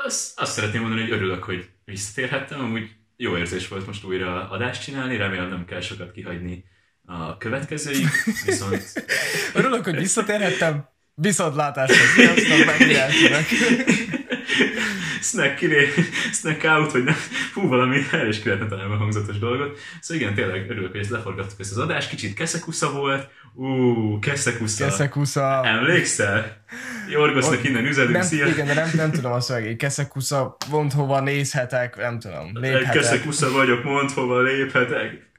azt, 0.06 0.40
azt 0.40 0.54
szeretném 0.54 0.82
mondani, 0.82 1.02
hogy 1.02 1.12
örülök, 1.12 1.44
hogy 1.44 1.70
visszatérhettem. 1.86 2.60
Amúgy 2.60 2.90
jó 3.18 3.38
érzés 3.38 3.68
volt 3.68 3.86
most 3.86 4.04
újra 4.04 4.50
adást 4.50 4.84
csinálni, 4.84 5.18
remélem 5.18 5.50
nem 5.50 5.66
kell 5.66 5.82
sokat 5.82 6.12
kihagyni 6.12 6.64
a 7.06 7.38
következőig, 7.38 8.08
viszont... 8.46 9.06
Örülök, 9.54 9.84
hogy 9.84 9.98
visszatérhettem, 9.98 10.88
viszontlátásra, 11.14 11.96
sziasztok, 12.16 12.66
megjelentőnek. 12.66 13.46
snack 15.22 15.56
kiré, 15.56 15.90
snack 16.32 16.64
out, 16.64 16.92
hogy 16.92 17.04
nem, 17.04 17.16
hú, 17.54 17.68
valami 17.68 18.06
el 18.12 18.28
is 18.28 18.40
követne 18.40 18.68
talán 18.68 18.92
a 18.92 18.96
hangzatos 18.96 19.40
dolgot. 19.40 19.80
Szóval 20.02 20.24
igen, 20.24 20.36
tényleg 20.36 20.70
örülök, 20.70 20.92
hogy 20.92 21.00
ezt 21.00 21.10
leforgattuk 21.10 21.60
ezt 21.60 21.72
az 21.72 21.78
adást, 21.78 22.10
kicsit 22.10 22.34
keszekusza 22.34 22.92
volt, 22.92 23.28
ú, 23.54 24.20
keszekusza. 24.20 24.86
Keszekusza. 24.86 25.62
Emlékszel? 25.66 26.64
Jorgosznak 27.10 27.64
innen 27.64 27.86
üzenünk, 27.86 28.24
szia. 28.24 28.46
Igen, 28.46 28.66
de 28.66 28.74
nem, 28.74 28.90
nem 28.96 29.12
tudom 29.12 29.32
azt, 29.32 29.52
hogy 29.52 29.76
keszekusza, 29.76 30.58
mond 30.70 30.92
hova 30.92 31.20
nézhetek, 31.20 31.98
nem 31.98 32.20
tudom, 32.20 32.52
léphetek. 32.54 32.92
Keszekusza 32.92 33.52
vagyok, 33.52 33.84
mond 33.84 34.12
hova 34.12 34.42
léphetek. 34.42 35.34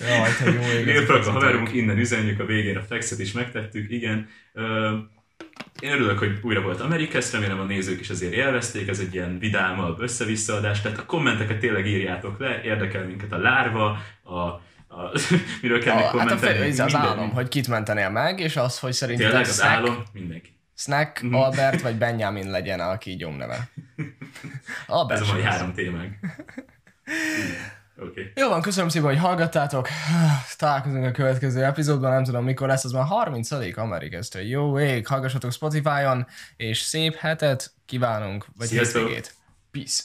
Jaj, 0.00 0.30
te 0.38 0.50
jó 0.50 0.62
ég. 0.62 1.10
a 1.10 1.30
haverunk, 1.30 1.72
innen 1.72 1.98
üzenjük 1.98 2.40
a 2.40 2.44
végén 2.44 2.76
a 2.76 2.82
flexet 2.82 3.18
is 3.18 3.32
megtettük, 3.32 3.90
igen. 3.90 4.28
Én 5.80 5.92
örülök, 5.92 6.18
hogy 6.18 6.38
újra 6.42 6.60
volt 6.60 6.80
Amerikesz, 6.80 7.32
remélem 7.32 7.60
a 7.60 7.64
nézők 7.64 8.00
is 8.00 8.10
azért 8.10 8.32
élvezték, 8.32 8.88
ez 8.88 8.98
egy 8.98 9.14
ilyen 9.14 9.38
vidámabb 9.38 10.00
össze-visszaadás, 10.00 10.80
tehát 10.80 10.98
a 10.98 11.06
kommenteket 11.06 11.58
tényleg 11.58 11.86
írjátok 11.86 12.38
le, 12.38 12.62
érdekel 12.62 13.04
minket 13.04 13.32
a 13.32 13.38
lárva, 13.38 13.98
a, 14.22 14.38
a 14.38 14.60
miről 15.62 15.80
kell 15.80 15.94
még 15.96 16.04
kommentelni. 16.04 16.76
Hát 16.76 16.78
a, 16.78 16.84
az 16.84 16.94
álom, 16.94 17.30
hogy 17.30 17.48
kit 17.48 17.68
mentenél 17.68 18.10
meg, 18.10 18.40
és 18.40 18.56
az, 18.56 18.78
hogy 18.78 18.92
szerintem 18.92 19.26
Tényleg 19.26 19.46
az 19.46 19.62
álom, 19.62 20.02
mindenki. 20.12 20.52
Snack, 20.76 21.22
mhm. 21.22 21.34
Albert 21.34 21.80
vagy 21.80 21.94
Benjamin 22.04 22.50
legyen 22.50 22.80
a 22.80 22.98
kígyóm 22.98 23.36
neve. 23.36 23.68
Albert 24.86 25.20
Ez 25.20 25.28
a 25.28 25.32
mai 25.32 25.42
három 25.42 25.72
témánk. 25.72 26.14
Okay. 27.98 28.30
Jó 28.34 28.48
van, 28.48 28.62
köszönöm 28.62 28.88
szépen, 28.88 29.08
hogy 29.08 29.18
hallgattátok. 29.18 29.88
Találkozunk 30.58 31.04
a 31.04 31.10
következő 31.10 31.64
epizódban, 31.64 32.10
nem 32.10 32.24
tudom 32.24 32.44
mikor 32.44 32.68
lesz, 32.68 32.84
az 32.84 32.92
már 32.92 33.04
30. 33.04 33.50
Amerikesztő. 33.76 34.42
Jó 34.42 34.78
ég, 34.78 35.06
hallgassatok 35.06 35.52
Spotify-on, 35.52 36.26
és 36.56 36.78
szép 36.78 37.14
hetet 37.14 37.72
kívánunk, 37.86 38.46
vagy 38.56 38.70
hétvégét. 38.70 39.34
Peace. 39.70 40.02